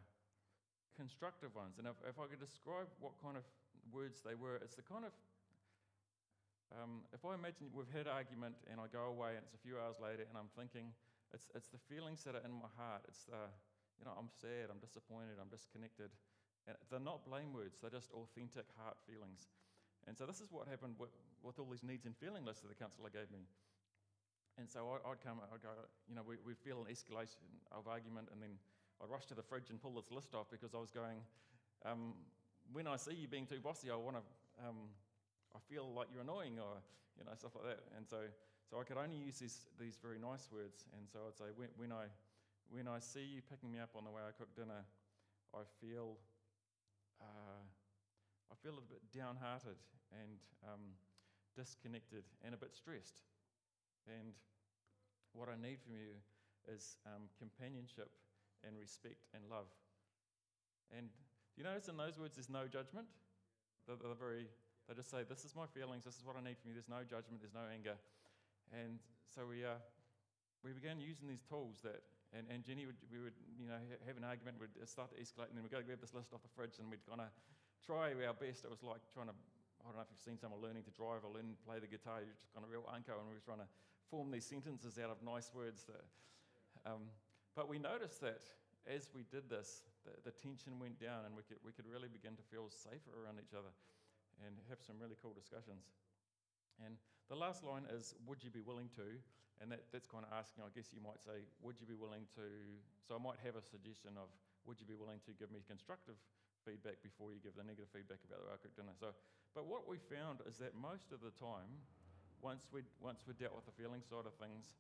constructive 0.98 1.54
ones. 1.54 1.78
And 1.78 1.88
if, 1.88 1.96
if 2.10 2.18
I 2.18 2.26
could 2.26 2.42
describe 2.42 2.88
what 3.00 3.14
kind 3.22 3.38
of 3.38 3.44
words 3.92 4.22
they 4.24 4.36
were. 4.36 4.60
It's 4.60 4.76
the 4.76 4.84
kind 4.86 5.06
of, 5.06 5.14
um, 6.76 7.08
if 7.14 7.24
I 7.24 7.36
imagine 7.36 7.72
we've 7.72 7.92
had 7.92 8.08
argument 8.08 8.56
and 8.68 8.80
I 8.80 8.88
go 8.92 9.08
away 9.08 9.40
and 9.40 9.44
it's 9.46 9.56
a 9.56 9.64
few 9.64 9.80
hours 9.80 9.96
later 10.02 10.28
and 10.28 10.36
I'm 10.36 10.52
thinking, 10.58 10.92
it's, 11.32 11.48
it's 11.56 11.68
the 11.72 11.82
feelings 11.92 12.24
that 12.24 12.36
are 12.36 12.44
in 12.44 12.52
my 12.52 12.72
heart. 12.76 13.04
It's 13.08 13.28
the, 13.28 13.52
you 14.00 14.06
know, 14.08 14.16
I'm 14.16 14.32
sad, 14.32 14.72
I'm 14.72 14.80
disappointed, 14.80 15.40
I'm 15.40 15.52
disconnected. 15.52 16.12
And 16.68 16.76
they're 16.92 17.04
not 17.04 17.24
blame 17.24 17.56
words, 17.56 17.80
they're 17.80 17.94
just 17.94 18.12
authentic 18.12 18.68
heart 18.76 19.00
feelings. 19.08 19.48
And 20.08 20.18
so 20.18 20.26
this 20.26 20.40
is 20.40 20.52
what 20.52 20.68
happened 20.68 20.96
with, 20.98 21.12
with 21.44 21.60
all 21.60 21.68
these 21.68 21.84
needs 21.84 22.08
and 22.08 22.16
feeling 22.16 22.48
lists 22.48 22.64
that 22.64 22.72
the 22.72 22.80
counsellor 22.80 23.12
gave 23.12 23.28
me. 23.30 23.44
And 24.58 24.66
so 24.66 24.88
I, 24.90 25.10
would 25.10 25.22
come, 25.22 25.38
I'd 25.44 25.62
go, 25.62 25.70
you 26.10 26.16
know, 26.16 26.24
we, 26.26 26.42
we'd 26.42 26.58
feel 26.58 26.82
an 26.82 26.90
escalation 26.90 27.46
of 27.70 27.86
argument, 27.86 28.30
and 28.34 28.42
then 28.42 28.58
I'd 28.98 29.12
rush 29.12 29.28
to 29.30 29.36
the 29.36 29.46
fridge 29.46 29.70
and 29.70 29.78
pull 29.78 29.94
this 29.94 30.10
list 30.10 30.34
off 30.34 30.50
because 30.50 30.74
I 30.74 30.82
was 30.82 30.90
going, 30.90 31.22
um, 31.86 32.18
when 32.74 32.88
I 32.88 32.98
see 32.98 33.14
you 33.14 33.28
being 33.28 33.46
too 33.46 33.62
bossy, 33.62 33.92
I 33.92 33.96
want 33.96 34.18
to, 34.18 34.24
um, 34.66 34.90
I 35.54 35.60
feel 35.70 35.94
like 35.94 36.08
you're 36.12 36.26
annoying 36.26 36.58
or, 36.58 36.82
you 37.20 37.24
know, 37.24 37.32
stuff 37.38 37.54
like 37.54 37.78
that. 37.78 37.84
And 37.96 38.08
so, 38.08 38.26
so 38.66 38.82
I 38.82 38.84
could 38.84 38.98
only 38.98 39.16
use 39.16 39.38
these, 39.38 39.70
these 39.80 40.00
very 40.02 40.18
nice 40.18 40.50
words. 40.52 40.90
And 40.98 41.06
so 41.06 41.20
I'd 41.30 41.38
say, 41.38 41.54
when, 41.56 41.70
when, 41.78 41.92
I, 41.94 42.10
when 42.74 42.88
I 42.88 42.98
see 42.98 43.24
you 43.24 43.46
picking 43.46 43.72
me 43.72 43.78
up 43.78 43.94
on 43.94 44.04
the 44.04 44.12
way 44.12 44.26
I 44.26 44.34
cook 44.34 44.50
dinner, 44.58 44.84
I 45.54 45.64
feel, 45.80 46.18
uh, 47.22 47.47
I 48.52 48.56
feel 48.64 48.80
a 48.80 48.86
bit 48.86 49.04
downhearted 49.12 49.80
and 50.12 50.40
um, 50.64 50.96
disconnected 51.56 52.24
and 52.44 52.54
a 52.54 52.60
bit 52.60 52.76
stressed. 52.76 53.26
And 54.08 54.36
what 55.34 55.50
I 55.52 55.58
need 55.60 55.84
from 55.84 55.96
you 55.96 56.16
is 56.68 56.98
um, 57.06 57.28
companionship 57.36 58.12
and 58.64 58.80
respect 58.80 59.28
and 59.36 59.44
love. 59.52 59.68
And 60.92 61.12
you 61.60 61.64
notice 61.64 61.92
in 61.92 61.98
those 61.98 62.16
words 62.16 62.40
there's 62.40 62.50
no 62.50 62.70
judgment? 62.70 63.08
They're, 63.86 64.00
they're 64.00 64.16
very, 64.16 64.48
they 64.88 64.96
just 64.96 65.12
say, 65.12 65.28
This 65.28 65.44
is 65.44 65.56
my 65.56 65.68
feelings, 65.68 66.08
this 66.08 66.16
is 66.16 66.24
what 66.24 66.40
I 66.40 66.44
need 66.44 66.60
from 66.60 66.72
you, 66.72 66.76
there's 66.76 66.92
no 66.92 67.04
judgment, 67.04 67.44
there's 67.44 67.56
no 67.56 67.68
anger. 67.68 67.96
And 68.72 69.00
so 69.28 69.48
we, 69.48 69.64
uh, 69.64 69.80
we 70.64 70.72
began 70.72 71.00
using 71.00 71.28
these 71.28 71.44
tools 71.44 71.80
that, 71.84 72.04
and, 72.36 72.44
and 72.52 72.64
Jenny 72.64 72.84
would, 72.84 73.00
we 73.08 73.20
would, 73.24 73.36
you 73.56 73.68
know, 73.68 73.80
have 74.04 74.20
an 74.20 74.28
argument, 74.28 74.60
we'd 74.60 74.76
start 74.88 75.12
to 75.16 75.18
escalate, 75.20 75.48
and 75.52 75.56
then 75.56 75.64
we'd 75.64 75.72
go 75.72 75.80
grab 75.80 76.04
this 76.04 76.12
list 76.12 76.36
off 76.36 76.44
the 76.44 76.52
fridge, 76.52 76.80
and 76.80 76.92
we'd 76.92 77.04
kind 77.08 77.24
of 77.24 77.32
try 77.84 78.14
our 78.14 78.36
best. 78.36 78.66
It 78.66 78.72
was 78.72 78.84
like 78.84 79.02
trying 79.14 79.30
to, 79.32 79.38
I 79.82 79.92
don't 79.92 79.96
know 79.96 80.06
if 80.06 80.12
you've 80.12 80.24
seen 80.24 80.38
someone 80.38 80.60
learning 80.60 80.84
to 80.88 80.94
drive 80.94 81.24
or 81.24 81.32
learn 81.32 81.54
to 81.54 81.60
play 81.64 81.80
the 81.80 81.90
guitar, 81.90 82.24
you're 82.24 82.36
just 82.36 82.52
kind 82.54 82.66
of 82.66 82.70
real 82.72 82.88
unco, 82.88 83.18
and 83.18 83.28
we 83.28 83.36
were 83.36 83.46
trying 83.46 83.64
to 83.64 83.70
form 84.10 84.32
these 84.32 84.48
sentences 84.48 84.98
out 84.98 85.12
of 85.12 85.20
nice 85.24 85.52
words. 85.54 85.84
That, 85.86 86.06
um, 86.88 87.12
but 87.56 87.68
we 87.68 87.80
noticed 87.80 88.22
that 88.24 88.48
as 88.88 89.12
we 89.12 89.28
did 89.28 89.52
this, 89.52 89.84
the, 90.08 90.16
the 90.24 90.34
tension 90.34 90.80
went 90.80 91.00
down, 91.00 91.28
and 91.28 91.36
we 91.36 91.44
could, 91.44 91.60
we 91.62 91.76
could 91.76 91.88
really 91.88 92.08
begin 92.08 92.40
to 92.40 92.46
feel 92.48 92.72
safer 92.72 93.12
around 93.12 93.40
each 93.44 93.52
other 93.52 93.72
and 94.46 94.56
have 94.70 94.80
some 94.80 94.96
really 95.02 95.18
cool 95.20 95.34
discussions. 95.36 95.92
And 96.80 96.96
the 97.28 97.36
last 97.36 97.66
line 97.66 97.84
is, 97.90 98.16
Would 98.26 98.44
you 98.44 98.52
be 98.52 98.62
willing 98.62 98.90
to? 98.96 99.18
And 99.58 99.74
that, 99.74 99.90
that's 99.90 100.06
kind 100.06 100.22
of 100.22 100.30
asking, 100.32 100.62
I 100.62 100.72
guess 100.72 100.94
you 100.94 101.02
might 101.02 101.20
say, 101.20 101.44
Would 101.66 101.82
you 101.82 101.88
be 101.90 101.98
willing 101.98 102.30
to? 102.38 102.46
So 103.04 103.18
I 103.18 103.22
might 103.22 103.42
have 103.44 103.58
a 103.58 103.64
suggestion 103.64 104.16
of, 104.16 104.30
Would 104.70 104.80
you 104.80 104.88
be 104.88 104.96
willing 104.96 105.20
to 105.26 105.32
give 105.36 105.52
me 105.52 105.66
constructive 105.66 106.16
feedback 106.68 107.00
before 107.00 107.32
you 107.32 107.40
give 107.40 107.56
the 107.56 107.64
negative 107.64 107.88
feedback 107.96 108.20
about 108.28 108.44
the 108.44 108.60
cooked 108.60 108.76
dinner? 108.76 108.92
So, 109.00 109.16
but 109.56 109.64
what 109.64 109.88
we 109.88 109.96
found 110.12 110.44
is 110.44 110.60
that 110.60 110.76
most 110.76 111.16
of 111.16 111.24
the 111.24 111.32
time, 111.40 111.72
once 112.44 112.68
we 112.76 112.84
once 113.00 113.24
we 113.24 113.32
dealt 113.40 113.56
with 113.56 113.64
the 113.64 113.76
feeling 113.80 114.04
side 114.04 114.28
of 114.28 114.36
things, 114.36 114.76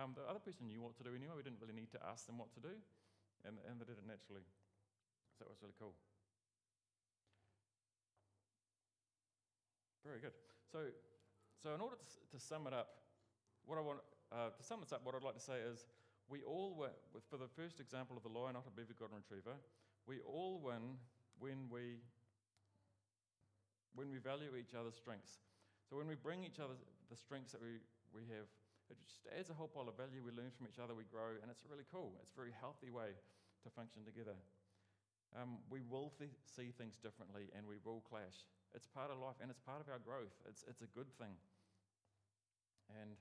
um, 0.00 0.16
the 0.16 0.24
other 0.24 0.40
person 0.40 0.64
knew 0.64 0.80
what 0.80 0.96
to 0.96 1.04
do 1.04 1.12
anyway. 1.12 1.36
We 1.36 1.44
didn't 1.44 1.60
really 1.60 1.76
need 1.76 1.92
to 1.92 2.00
ask 2.08 2.24
them 2.24 2.40
what 2.40 2.48
to 2.56 2.60
do, 2.64 2.72
and, 3.44 3.60
and 3.68 3.76
they 3.76 3.84
did 3.84 4.00
it 4.00 4.08
naturally. 4.08 4.48
So 5.36 5.44
that 5.44 5.52
was 5.52 5.60
really 5.60 5.76
cool. 5.76 5.92
Very 10.02 10.20
good. 10.20 10.36
So, 10.68 10.90
so 11.62 11.72
in 11.72 11.80
order 11.80 11.96
to, 11.96 12.08
to 12.32 12.38
sum 12.38 12.66
it 12.66 12.74
up, 12.74 13.04
what 13.64 13.78
I 13.78 13.82
want 13.82 14.00
uh, 14.28 14.52
to 14.52 14.62
sum 14.62 14.80
this 14.80 14.92
up, 14.92 15.00
what 15.04 15.14
I'd 15.14 15.24
like 15.24 15.38
to 15.38 15.42
say 15.42 15.64
is, 15.64 15.86
we 16.28 16.40
all 16.42 16.72
were 16.72 16.92
For 17.28 17.36
the 17.36 17.48
first 17.52 17.80
example 17.80 18.16
of 18.16 18.22
the 18.24 18.32
lion, 18.32 18.56
otter, 18.56 18.72
beaver, 18.74 18.96
golden 18.96 19.20
retriever, 19.20 19.56
we 20.06 20.20
all 20.20 20.60
win 20.62 20.98
when 21.38 21.68
we 21.70 22.00
when 23.94 24.10
we 24.10 24.18
value 24.18 24.50
each 24.58 24.74
other's 24.74 24.98
strengths. 24.98 25.38
So 25.88 25.96
when 25.96 26.08
we 26.10 26.18
bring 26.18 26.42
each 26.42 26.58
other 26.58 26.74
the 27.10 27.16
strengths 27.16 27.52
that 27.54 27.62
we, 27.62 27.78
we 28.10 28.26
have, 28.34 28.50
it 28.90 28.98
just 29.06 29.22
adds 29.30 29.50
a 29.50 29.56
whole 29.56 29.70
pile 29.70 29.86
of 29.86 29.94
value. 29.94 30.18
We 30.18 30.34
learn 30.34 30.50
from 30.50 30.66
each 30.66 30.82
other, 30.82 30.98
we 30.98 31.06
grow, 31.06 31.38
and 31.38 31.46
it's 31.46 31.62
really 31.70 31.86
cool. 31.94 32.18
It's 32.18 32.34
a 32.34 32.38
very 32.38 32.50
healthy 32.58 32.90
way 32.90 33.14
to 33.62 33.68
function 33.70 34.02
together. 34.02 34.34
Um, 35.34 35.62
we 35.70 35.82
will 35.82 36.10
th- 36.18 36.30
see 36.46 36.70
things 36.74 36.98
differently 36.98 37.50
and 37.54 37.66
we 37.66 37.78
will 37.82 38.02
clash. 38.06 38.46
It's 38.74 38.86
part 38.86 39.10
of 39.10 39.18
life 39.18 39.38
and 39.42 39.50
it's 39.50 39.62
part 39.62 39.82
of 39.82 39.86
our 39.90 39.98
growth. 39.98 40.34
It's, 40.46 40.62
it's 40.66 40.82
a 40.82 40.90
good 40.90 41.10
thing. 41.18 41.34
And 43.02 43.18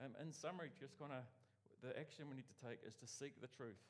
um, 0.00 0.12
in 0.20 0.32
summary, 0.32 0.72
just 0.76 0.98
kind 1.00 1.12
of 1.12 1.24
the 1.80 1.96
action 1.96 2.28
we 2.28 2.36
need 2.36 2.48
to 2.48 2.58
take 2.60 2.80
is 2.84 2.96
to 3.00 3.06
seek 3.08 3.40
the 3.40 3.48
truth, 3.48 3.80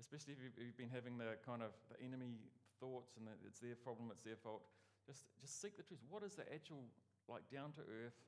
especially 0.00 0.34
if 0.36 0.40
you've, 0.58 0.76
been 0.76 0.92
having 0.92 1.16
the 1.16 1.36
kind 1.44 1.62
of 1.62 1.72
the 1.88 1.96
enemy 2.04 2.36
thoughts 2.80 3.16
and 3.16 3.28
it's 3.46 3.60
their 3.60 3.76
problem, 3.76 4.08
it's 4.12 4.22
their 4.22 4.36
fault. 4.36 4.62
Just, 5.06 5.24
just 5.40 5.60
seek 5.60 5.76
the 5.76 5.82
truth. 5.82 6.00
What 6.10 6.22
is 6.22 6.34
the 6.34 6.44
actual, 6.52 6.84
like, 7.28 7.46
down 7.48 7.72
to 7.78 7.82
earth, 7.86 8.18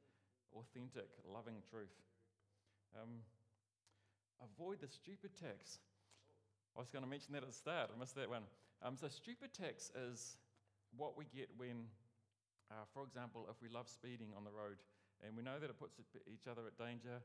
authentic, 0.55 1.11
loving 1.27 1.61
truth? 1.69 1.93
Um, 2.97 3.21
avoid 4.41 4.81
the 4.81 4.89
stupid 4.89 5.35
tax. 5.35 5.79
I 6.77 6.81
was 6.81 6.89
going 6.89 7.03
to 7.03 7.11
mention 7.11 7.35
that 7.35 7.43
at 7.43 7.51
the 7.51 7.57
start. 7.57 7.91
I 7.95 7.99
missed 7.99 8.15
that 8.15 8.31
one. 8.31 8.47
Um, 8.81 8.97
so, 8.97 9.09
stupid 9.09 9.51
tax 9.53 9.91
is 9.91 10.39
what 10.97 11.19
we 11.19 11.27
get 11.35 11.51
when, 11.59 11.91
uh, 12.71 12.87
for 12.95 13.03
example, 13.03 13.51
if 13.51 13.61
we 13.61 13.69
love 13.69 13.89
speeding 13.91 14.31
on 14.37 14.45
the 14.45 14.55
road 14.55 14.79
and 15.27 15.37
we 15.37 15.43
know 15.43 15.59
that 15.59 15.69
it 15.69 15.79
puts 15.79 15.99
each 16.31 16.47
other 16.47 16.63
at 16.63 16.79
danger 16.79 17.19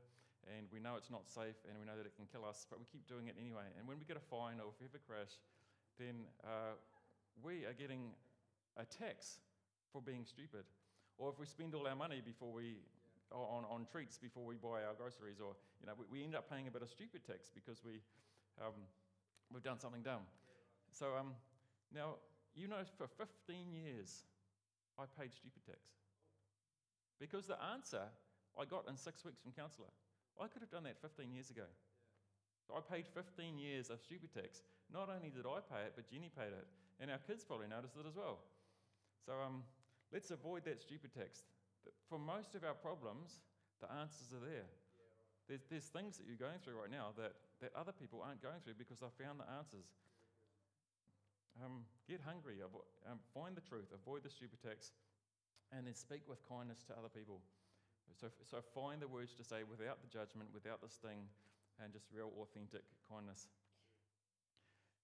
and 0.51 0.67
we 0.71 0.79
know 0.79 0.95
it's 0.95 1.12
not 1.12 1.27
safe 1.27 1.58
and 1.69 1.79
we 1.79 1.86
know 1.86 1.95
that 1.95 2.06
it 2.06 2.15
can 2.15 2.27
kill 2.27 2.43
us, 2.43 2.65
but 2.69 2.79
we 2.79 2.86
keep 2.91 3.08
doing 3.08 3.27
it 3.27 3.36
anyway. 3.39 3.67
And 3.79 3.88
when 3.88 3.99
we 3.99 4.06
get 4.06 4.17
a 4.17 4.25
fine 4.27 4.60
or 4.60 4.71
if 4.71 4.77
we 4.79 4.86
have 4.86 4.95
a 4.95 5.03
crash, 5.03 5.39
then 5.99 6.27
uh, 6.43 6.75
we 7.41 7.65
are 7.65 7.73
getting 7.73 8.12
a 8.77 8.86
tax 8.86 9.39
for 9.91 10.01
being 10.01 10.25
stupid. 10.25 10.65
Or 11.17 11.29
if 11.29 11.39
we 11.39 11.45
spend 11.45 11.75
all 11.75 11.88
our 11.88 11.95
money 11.95 12.21
before 12.23 12.51
we, 12.51 12.82
on, 13.32 13.63
on 13.69 13.86
treats 13.86 14.17
before 14.17 14.43
we 14.43 14.56
buy 14.56 14.84
our 14.84 14.97
groceries, 14.97 15.39
or 15.39 15.56
you 15.79 15.88
know, 15.88 15.93
we, 15.97 16.06
we 16.10 16.23
end 16.23 16.36
up 16.36 16.49
paying 16.49 16.67
a 16.67 16.71
bit 16.71 16.82
of 16.82 16.89
stupid 16.89 17.21
tax 17.23 17.51
because 17.53 17.82
we, 17.86 18.01
um, 18.60 18.73
we've 19.53 19.63
done 19.63 19.79
something 19.79 20.01
dumb. 20.01 20.25
So 20.91 21.15
um, 21.17 21.34
now, 21.93 22.17
you 22.56 22.67
know, 22.67 22.82
for 22.97 23.08
15 23.08 23.71
years, 23.71 24.25
I 24.97 25.06
paid 25.19 25.34
stupid 25.34 25.65
tax. 25.65 25.79
Because 27.19 27.47
the 27.47 27.58
answer 27.73 28.03
I 28.60 28.65
got 28.65 28.86
in 28.89 28.97
six 28.97 29.25
weeks 29.25 29.39
from 29.41 29.51
counsellor, 29.53 29.89
I 30.39 30.48
could 30.48 30.62
have 30.62 30.72
done 30.72 30.84
that 30.84 31.02
15 31.02 31.32
years 31.32 31.50
ago. 31.50 31.67
I 32.74 32.80
paid 32.82 33.06
15 33.06 33.60
years 33.60 33.89
of 33.89 34.02
stupid 34.02 34.34
tax. 34.34 34.63
Not 34.89 35.10
only 35.10 35.30
did 35.30 35.46
I 35.46 35.62
pay 35.62 35.86
it, 35.86 35.93
but 35.96 36.10
Jenny 36.10 36.32
paid 36.34 36.56
it. 36.56 36.65
And 36.98 37.12
our 37.12 37.22
kids 37.22 37.43
probably 37.43 37.67
noticed 37.67 37.98
it 38.00 38.08
as 38.08 38.15
well. 38.15 38.39
So 39.26 39.34
um, 39.38 39.63
let's 40.12 40.32
avoid 40.32 40.65
that 40.65 40.82
stupid 40.82 41.13
tax. 41.13 41.46
For 42.10 42.17
most 42.17 42.56
of 42.56 42.63
our 42.63 42.74
problems, 42.74 43.43
the 43.82 43.91
answers 43.91 44.34
are 44.34 44.41
there. 44.41 44.67
There's, 45.48 45.65
there's 45.69 45.91
things 45.91 46.17
that 46.17 46.26
you're 46.26 46.39
going 46.39 46.58
through 46.63 46.80
right 46.80 46.91
now 46.91 47.12
that, 47.19 47.36
that 47.60 47.76
other 47.76 47.91
people 47.91 48.24
aren't 48.24 48.41
going 48.41 48.63
through 48.63 48.80
because 48.80 49.04
they've 49.04 49.19
found 49.19 49.38
the 49.43 49.50
answers. 49.60 49.91
Um, 51.62 51.86
get 52.10 52.24
hungry, 52.26 52.58
um, 53.06 53.19
find 53.36 53.54
the 53.54 53.62
truth, 53.62 53.91
avoid 53.93 54.24
the 54.24 54.32
stupid 54.32 54.58
tax, 54.63 54.89
and 55.69 55.86
then 55.86 55.93
speak 55.93 56.26
with 56.26 56.41
kindness 56.50 56.82
to 56.89 56.98
other 56.98 57.12
people. 57.12 57.43
So, 58.19 58.27
so 58.45 58.61
find 58.75 59.01
the 59.01 59.07
words 59.07 59.33
to 59.35 59.43
say 59.43 59.63
without 59.63 59.99
the 60.03 60.11
judgment, 60.11 60.49
without 60.53 60.81
the 60.81 60.89
sting, 60.89 61.27
and 61.81 61.91
just 61.91 62.05
real 62.13 62.31
authentic 62.39 62.83
kindness. 63.09 63.49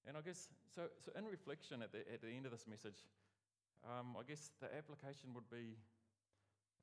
And 0.07 0.15
I 0.15 0.21
guess, 0.21 0.47
so, 0.71 0.87
so 1.03 1.11
in 1.17 1.25
reflection 1.27 1.81
at 1.81 1.91
the, 1.91 2.05
at 2.07 2.21
the 2.21 2.31
end 2.31 2.45
of 2.45 2.51
this 2.51 2.67
message, 2.69 3.09
um, 3.83 4.15
I 4.19 4.23
guess 4.23 4.51
the 4.61 4.71
application 4.71 5.33
would 5.35 5.47
be 5.51 5.75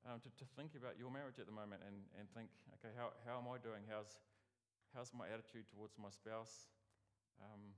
um, 0.04 0.20
to, 0.20 0.30
to 0.40 0.46
think 0.56 0.76
about 0.76 1.00
your 1.00 1.10
marriage 1.10 1.40
at 1.40 1.46
the 1.48 1.56
moment 1.56 1.82
and, 1.86 2.04
and 2.20 2.28
think, 2.36 2.52
okay, 2.78 2.92
how, 2.94 3.16
how 3.24 3.40
am 3.40 3.48
I 3.48 3.56
doing? 3.58 3.84
How's, 3.88 4.20
how's 4.92 5.12
my 5.16 5.28
attitude 5.28 5.68
towards 5.72 5.96
my 5.96 6.12
spouse? 6.12 6.68
Um, 7.40 7.76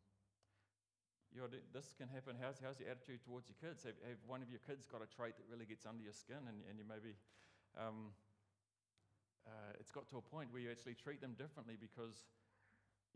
this 1.73 1.95
can 1.95 2.09
happen. 2.09 2.35
How's, 2.41 2.59
how's 2.59 2.81
your 2.81 2.89
attitude 2.91 3.23
towards 3.23 3.47
your 3.47 3.59
kids? 3.61 3.85
Have, 3.85 3.99
have 4.09 4.19
one 4.27 4.41
of 4.41 4.49
your 4.51 4.63
kids 4.65 4.89
got 4.89 5.05
a 5.05 5.09
trait 5.09 5.37
that 5.39 5.47
really 5.47 5.69
gets 5.69 5.85
under 5.85 6.03
your 6.03 6.17
skin 6.17 6.41
and, 6.49 6.65
and 6.67 6.81
you 6.81 6.87
maybe, 6.89 7.15
um, 7.77 8.17
uh, 9.49 9.81
it's 9.81 9.91
got 9.91 10.05
to 10.13 10.21
a 10.21 10.25
point 10.25 10.53
where 10.53 10.61
you 10.61 10.69
actually 10.69 10.95
treat 10.95 11.25
them 11.25 11.33
differently 11.41 11.81
because, 11.81 12.29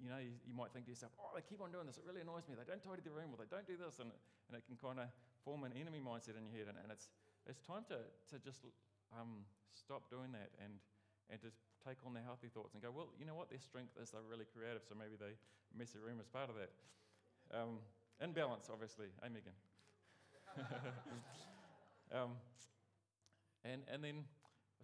you 0.01 0.09
know, 0.09 0.16
you, 0.16 0.33
you 0.49 0.57
might 0.57 0.73
think 0.73 0.88
to 0.88 0.92
yourself, 0.97 1.12
oh, 1.21 1.29
they 1.37 1.45
keep 1.45 1.61
on 1.61 1.68
doing 1.68 1.85
this. 1.85 2.01
It 2.01 2.09
really 2.09 2.25
annoys 2.25 2.49
me. 2.49 2.57
They 2.57 2.64
don't 2.64 2.81
tidy 2.81 3.05
their 3.05 3.12
room 3.12 3.37
or 3.37 3.38
they 3.38 3.51
don't 3.53 3.68
do 3.68 3.77
this. 3.77 4.01
And, 4.01 4.09
and 4.49 4.57
it 4.57 4.64
can 4.64 4.81
kind 4.81 4.97
of 4.97 5.12
form 5.45 5.68
an 5.68 5.77
enemy 5.77 6.01
mindset 6.01 6.40
in 6.40 6.49
your 6.49 6.57
head. 6.57 6.73
And, 6.73 6.81
and 6.81 6.88
it's, 6.88 7.12
it's 7.45 7.61
time 7.61 7.85
to, 7.92 8.01
to 8.33 8.40
just 8.40 8.64
um, 9.12 9.45
stop 9.77 10.09
doing 10.09 10.33
that 10.33 10.49
and, 10.64 10.81
and 11.29 11.37
just 11.37 11.61
take 11.85 12.01
on 12.09 12.16
the 12.16 12.25
healthy 12.25 12.49
thoughts 12.49 12.73
and 12.73 12.81
go, 12.81 12.88
well, 12.88 13.12
you 13.21 13.29
know 13.29 13.37
what? 13.37 13.53
Their 13.53 13.61
strength 13.61 13.92
is 14.01 14.11
they're 14.16 14.25
really 14.25 14.49
creative. 14.49 14.83
So 14.88 14.97
maybe 14.97 15.21
they 15.21 15.37
mess 15.77 15.92
their 15.92 16.01
room 16.01 16.16
as 16.16 16.29
part 16.33 16.49
of 16.49 16.57
that. 16.57 16.73
Um, 17.53 17.85
in 18.25 18.33
balance, 18.33 18.73
obviously. 18.73 19.12
Hey, 19.21 19.29
Megan. 19.29 19.53
um, 22.16 22.38
and, 23.64 23.83
and 23.92 24.03
then, 24.03 24.25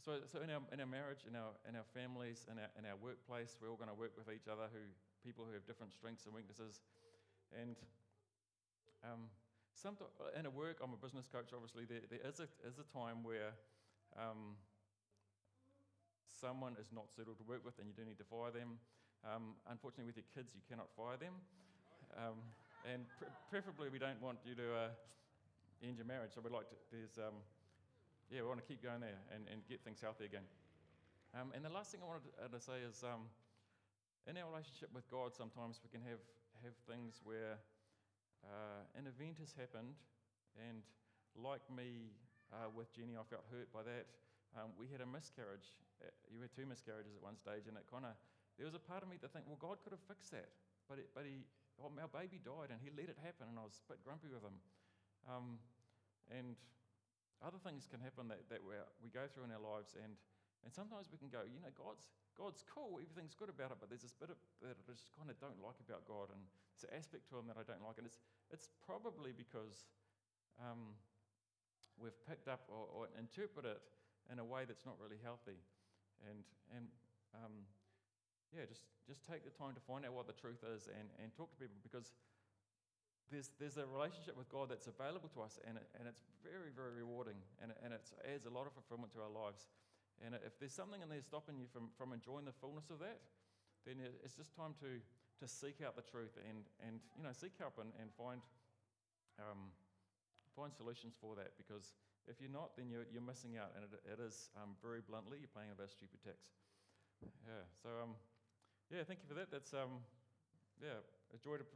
so, 0.00 0.22
so 0.30 0.40
in, 0.42 0.50
our, 0.50 0.62
in 0.72 0.80
our 0.80 0.86
marriage, 0.86 1.26
in 1.26 1.34
our, 1.34 1.52
in 1.68 1.74
our 1.74 1.86
families, 1.94 2.46
in 2.50 2.58
our, 2.58 2.70
in 2.78 2.86
our 2.86 2.96
workplace, 2.96 3.58
we're 3.60 3.70
all 3.70 3.80
going 3.80 3.90
to 3.90 3.98
work 3.98 4.14
with 4.16 4.30
each 4.30 4.46
other, 4.46 4.70
who, 4.70 4.82
people 5.26 5.44
who 5.44 5.52
have 5.52 5.66
different 5.66 5.92
strengths 5.92 6.26
and 6.26 6.34
weaknesses. 6.34 6.80
And 7.50 7.76
um, 9.02 9.30
in 10.38 10.46
a 10.46 10.50
work, 10.50 10.78
I'm 10.82 10.92
a 10.92 11.00
business 11.00 11.28
coach, 11.30 11.50
obviously, 11.54 11.84
there, 11.86 12.02
there 12.10 12.22
is, 12.26 12.40
a, 12.40 12.48
is 12.66 12.78
a 12.78 12.86
time 12.90 13.22
where 13.22 13.54
um, 14.18 14.58
someone 16.26 16.76
is 16.80 16.90
not 16.94 17.10
suitable 17.10 17.36
to 17.36 17.46
work 17.46 17.64
with 17.64 17.78
and 17.78 17.86
you 17.86 17.94
do 17.94 18.04
need 18.06 18.18
to 18.18 18.26
fire 18.26 18.50
them. 18.50 18.78
Um, 19.26 19.58
unfortunately, 19.70 20.06
with 20.06 20.18
your 20.18 20.30
kids, 20.34 20.54
you 20.54 20.62
cannot 20.66 20.90
fire 20.94 21.18
them. 21.18 21.34
Um, 22.14 22.38
and 22.86 23.02
pre- 23.18 23.34
preferably, 23.50 23.90
we 23.90 23.98
don't 23.98 24.20
want 24.22 24.38
you 24.46 24.54
to 24.54 24.66
uh, 24.74 25.82
end 25.82 25.98
your 25.98 26.06
marriage. 26.06 26.34
So 26.34 26.40
we'd 26.40 26.54
like 26.54 26.70
to, 26.70 26.76
there's, 26.90 27.18
um, 27.18 27.42
yeah, 28.28 28.44
we 28.44 28.48
want 28.48 28.60
to 28.60 28.68
keep 28.68 28.84
going 28.84 29.00
there 29.00 29.16
and, 29.32 29.48
and 29.48 29.64
get 29.68 29.80
things 29.80 30.04
healthy 30.04 30.28
again. 30.28 30.44
Um, 31.32 31.52
and 31.56 31.64
the 31.64 31.72
last 31.72 31.92
thing 31.92 32.00
I 32.04 32.08
wanted 32.08 32.28
to, 32.28 32.32
uh, 32.44 32.52
to 32.52 32.60
say 32.60 32.80
is 32.84 33.00
um, 33.04 33.28
in 34.28 34.36
our 34.36 34.48
relationship 34.48 34.92
with 34.92 35.08
God, 35.08 35.32
sometimes 35.32 35.80
we 35.80 35.88
can 35.88 36.04
have, 36.04 36.20
have 36.64 36.76
things 36.84 37.20
where 37.24 37.56
uh, 38.44 38.84
an 38.96 39.08
event 39.08 39.40
has 39.40 39.56
happened, 39.56 39.96
and 40.56 40.84
like 41.36 41.64
me 41.72 42.12
uh, 42.52 42.68
with 42.72 42.92
Jenny, 42.92 43.16
I 43.16 43.24
felt 43.24 43.44
hurt 43.48 43.72
by 43.72 43.84
that. 43.84 44.08
Um, 44.56 44.72
we 44.76 44.88
had 44.88 45.00
a 45.00 45.08
miscarriage. 45.08 45.72
Uh, 46.00 46.08
you 46.28 46.40
had 46.40 46.52
two 46.52 46.64
miscarriages 46.64 47.16
at 47.16 47.22
one 47.24 47.36
stage, 47.36 47.68
and 47.68 47.76
it 47.76 47.84
kind 47.88 48.08
of, 48.08 48.12
there 48.56 48.68
was 48.68 48.76
a 48.76 48.80
part 48.80 49.04
of 49.04 49.08
me 49.08 49.16
that 49.20 49.32
think, 49.32 49.48
well, 49.48 49.60
God 49.60 49.80
could 49.84 49.92
have 49.92 50.04
fixed 50.04 50.32
that. 50.32 50.48
But, 50.88 51.00
it, 51.00 51.12
but 51.12 51.28
he, 51.28 51.44
oh, 51.80 51.92
our 52.00 52.08
baby 52.08 52.40
died, 52.40 52.72
and 52.72 52.80
he 52.80 52.88
let 52.92 53.12
it 53.12 53.20
happen, 53.20 53.52
and 53.52 53.56
I 53.60 53.64
was 53.64 53.80
a 53.84 53.86
bit 53.92 54.00
grumpy 54.00 54.32
with 54.32 54.40
him. 54.40 54.56
Um, 55.28 55.60
and 56.32 56.56
other 57.44 57.60
things 57.62 57.86
can 57.86 58.02
happen 58.02 58.26
that, 58.28 58.42
that 58.50 58.62
we 58.62 58.74
we 58.98 59.08
go 59.10 59.26
through 59.30 59.46
in 59.46 59.52
our 59.54 59.62
lives, 59.62 59.94
and, 59.94 60.18
and 60.66 60.70
sometimes 60.74 61.10
we 61.10 61.18
can 61.18 61.30
go, 61.30 61.46
you 61.46 61.62
know, 61.62 61.70
God's, 61.74 62.10
God's 62.34 62.66
cool, 62.66 62.98
everything's 62.98 63.38
good 63.38 63.50
about 63.50 63.70
it, 63.70 63.78
but 63.78 63.86
there's 63.90 64.02
this 64.02 64.14
bit 64.14 64.30
of, 64.30 64.38
that 64.62 64.74
I 64.74 64.82
just 64.90 65.06
kind 65.14 65.30
of 65.30 65.38
don't 65.38 65.58
like 65.62 65.78
about 65.82 66.02
God, 66.06 66.34
and 66.34 66.42
it's 66.74 66.82
an 66.82 66.94
aspect 66.94 67.30
to 67.30 67.38
Him 67.38 67.46
that 67.46 67.58
I 67.58 67.64
don't 67.66 67.82
like. 67.82 67.98
And 67.98 68.06
it's, 68.06 68.18
it's 68.50 68.70
probably 68.82 69.30
because 69.30 69.86
um, 70.58 70.98
we've 71.98 72.18
picked 72.26 72.50
up 72.50 72.66
or, 72.66 72.86
or 72.90 73.02
interpret 73.18 73.66
it 73.66 73.82
in 74.30 74.38
a 74.38 74.46
way 74.46 74.66
that's 74.66 74.86
not 74.86 74.98
really 74.98 75.18
healthy. 75.22 75.58
And, 76.26 76.42
and 76.74 76.86
um, 77.34 77.66
yeah, 78.50 78.66
just, 78.66 78.82
just 79.06 79.22
take 79.26 79.44
the 79.44 79.54
time 79.54 79.74
to 79.78 79.82
find 79.86 80.06
out 80.06 80.14
what 80.14 80.26
the 80.26 80.36
truth 80.36 80.64
is 80.64 80.88
and, 80.88 81.08
and 81.22 81.30
talk 81.34 81.52
to 81.54 81.58
people 81.58 81.76
because 81.82 82.12
there's, 83.30 83.50
there's 83.60 83.76
a 83.76 83.86
relationship 83.86 84.36
with 84.36 84.48
God 84.48 84.68
that's 84.72 84.88
available 84.88 85.28
to 85.36 85.40
us, 85.44 85.60
and, 85.68 85.76
it, 85.76 85.86
and 85.98 86.08
it's 86.08 86.24
very, 86.40 86.72
very 86.72 87.04
rewarding, 87.04 87.38
and, 87.60 87.70
it, 87.72 87.78
and 87.84 87.92
it 87.92 88.04
adds 88.24 88.46
a 88.46 88.52
lot 88.52 88.66
of 88.66 88.72
fulfillment 88.72 89.12
to 89.16 89.20
our 89.20 89.32
lives. 89.32 89.68
And 90.24 90.34
if 90.34 90.58
there's 90.58 90.74
something 90.74 90.98
in 90.98 91.08
there 91.08 91.22
stopping 91.22 91.60
you 91.60 91.70
from, 91.70 91.94
from 91.94 92.10
enjoying 92.10 92.44
the 92.44 92.56
fullness 92.56 92.90
of 92.90 92.98
that, 92.98 93.22
then 93.86 94.02
it's 94.02 94.34
just 94.34 94.50
time 94.56 94.74
to, 94.82 94.98
to 95.38 95.46
seek 95.46 95.78
out 95.80 95.94
the 95.94 96.02
truth 96.02 96.34
and, 96.42 96.66
and 96.82 96.98
you 97.14 97.22
know, 97.22 97.30
seek 97.30 97.54
help 97.56 97.78
and, 97.78 97.94
and 98.02 98.10
find, 98.18 98.42
um, 99.38 99.70
find 100.58 100.74
solutions 100.74 101.14
for 101.22 101.38
that. 101.38 101.54
Because 101.54 101.94
if 102.26 102.42
you're 102.42 102.50
not, 102.52 102.74
then 102.74 102.90
you're, 102.90 103.06
you're 103.14 103.22
missing 103.22 103.56
out, 103.56 103.70
and 103.78 103.86
it, 103.86 103.94
it 104.04 104.18
is 104.18 104.50
um, 104.58 104.74
very 104.82 105.00
bluntly, 105.00 105.38
you're 105.38 105.54
playing 105.54 105.70
a 105.70 105.78
very 105.78 105.88
stupid 105.88 106.18
tax. 106.26 106.50
Yeah, 107.22 107.66
so 107.78 107.88
um, 108.02 108.18
yeah, 108.90 109.06
thank 109.06 109.22
you 109.22 109.28
for 109.30 109.38
that. 109.38 109.50
That's 109.50 109.74
um, 109.74 110.02
yeah, 110.82 111.02
a 111.34 111.38
joy 111.38 111.58
to 111.58 111.66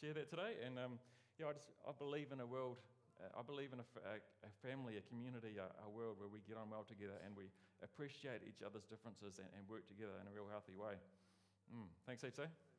share 0.00 0.14
that 0.14 0.28
today. 0.28 0.60
And 0.64 0.78
um, 0.78 0.98
yeah, 1.38 1.48
I 1.48 1.52
just 1.52 1.68
I 1.86 1.92
believe 1.96 2.32
in 2.32 2.40
a 2.40 2.46
world. 2.46 2.78
Uh, 3.16 3.32
I 3.32 3.42
believe 3.42 3.72
in 3.72 3.80
a, 3.80 3.88
a, 4.04 4.20
a 4.44 4.52
family, 4.60 5.00
a 5.00 5.04
community, 5.08 5.56
a, 5.56 5.72
a, 5.80 5.88
world 5.88 6.20
where 6.20 6.28
we 6.28 6.44
get 6.44 6.60
on 6.60 6.68
well 6.68 6.84
together 6.84 7.16
and 7.24 7.32
we 7.32 7.48
appreciate 7.80 8.44
each 8.44 8.60
other's 8.60 8.84
differences 8.84 9.40
and, 9.40 9.48
and 9.56 9.64
work 9.72 9.88
together 9.88 10.12
in 10.20 10.28
a 10.28 10.32
real 10.36 10.52
healthy 10.52 10.76
way. 10.76 11.00
Mm. 11.72 11.88
Thanks, 12.04 12.20
Heaps. 12.20 12.75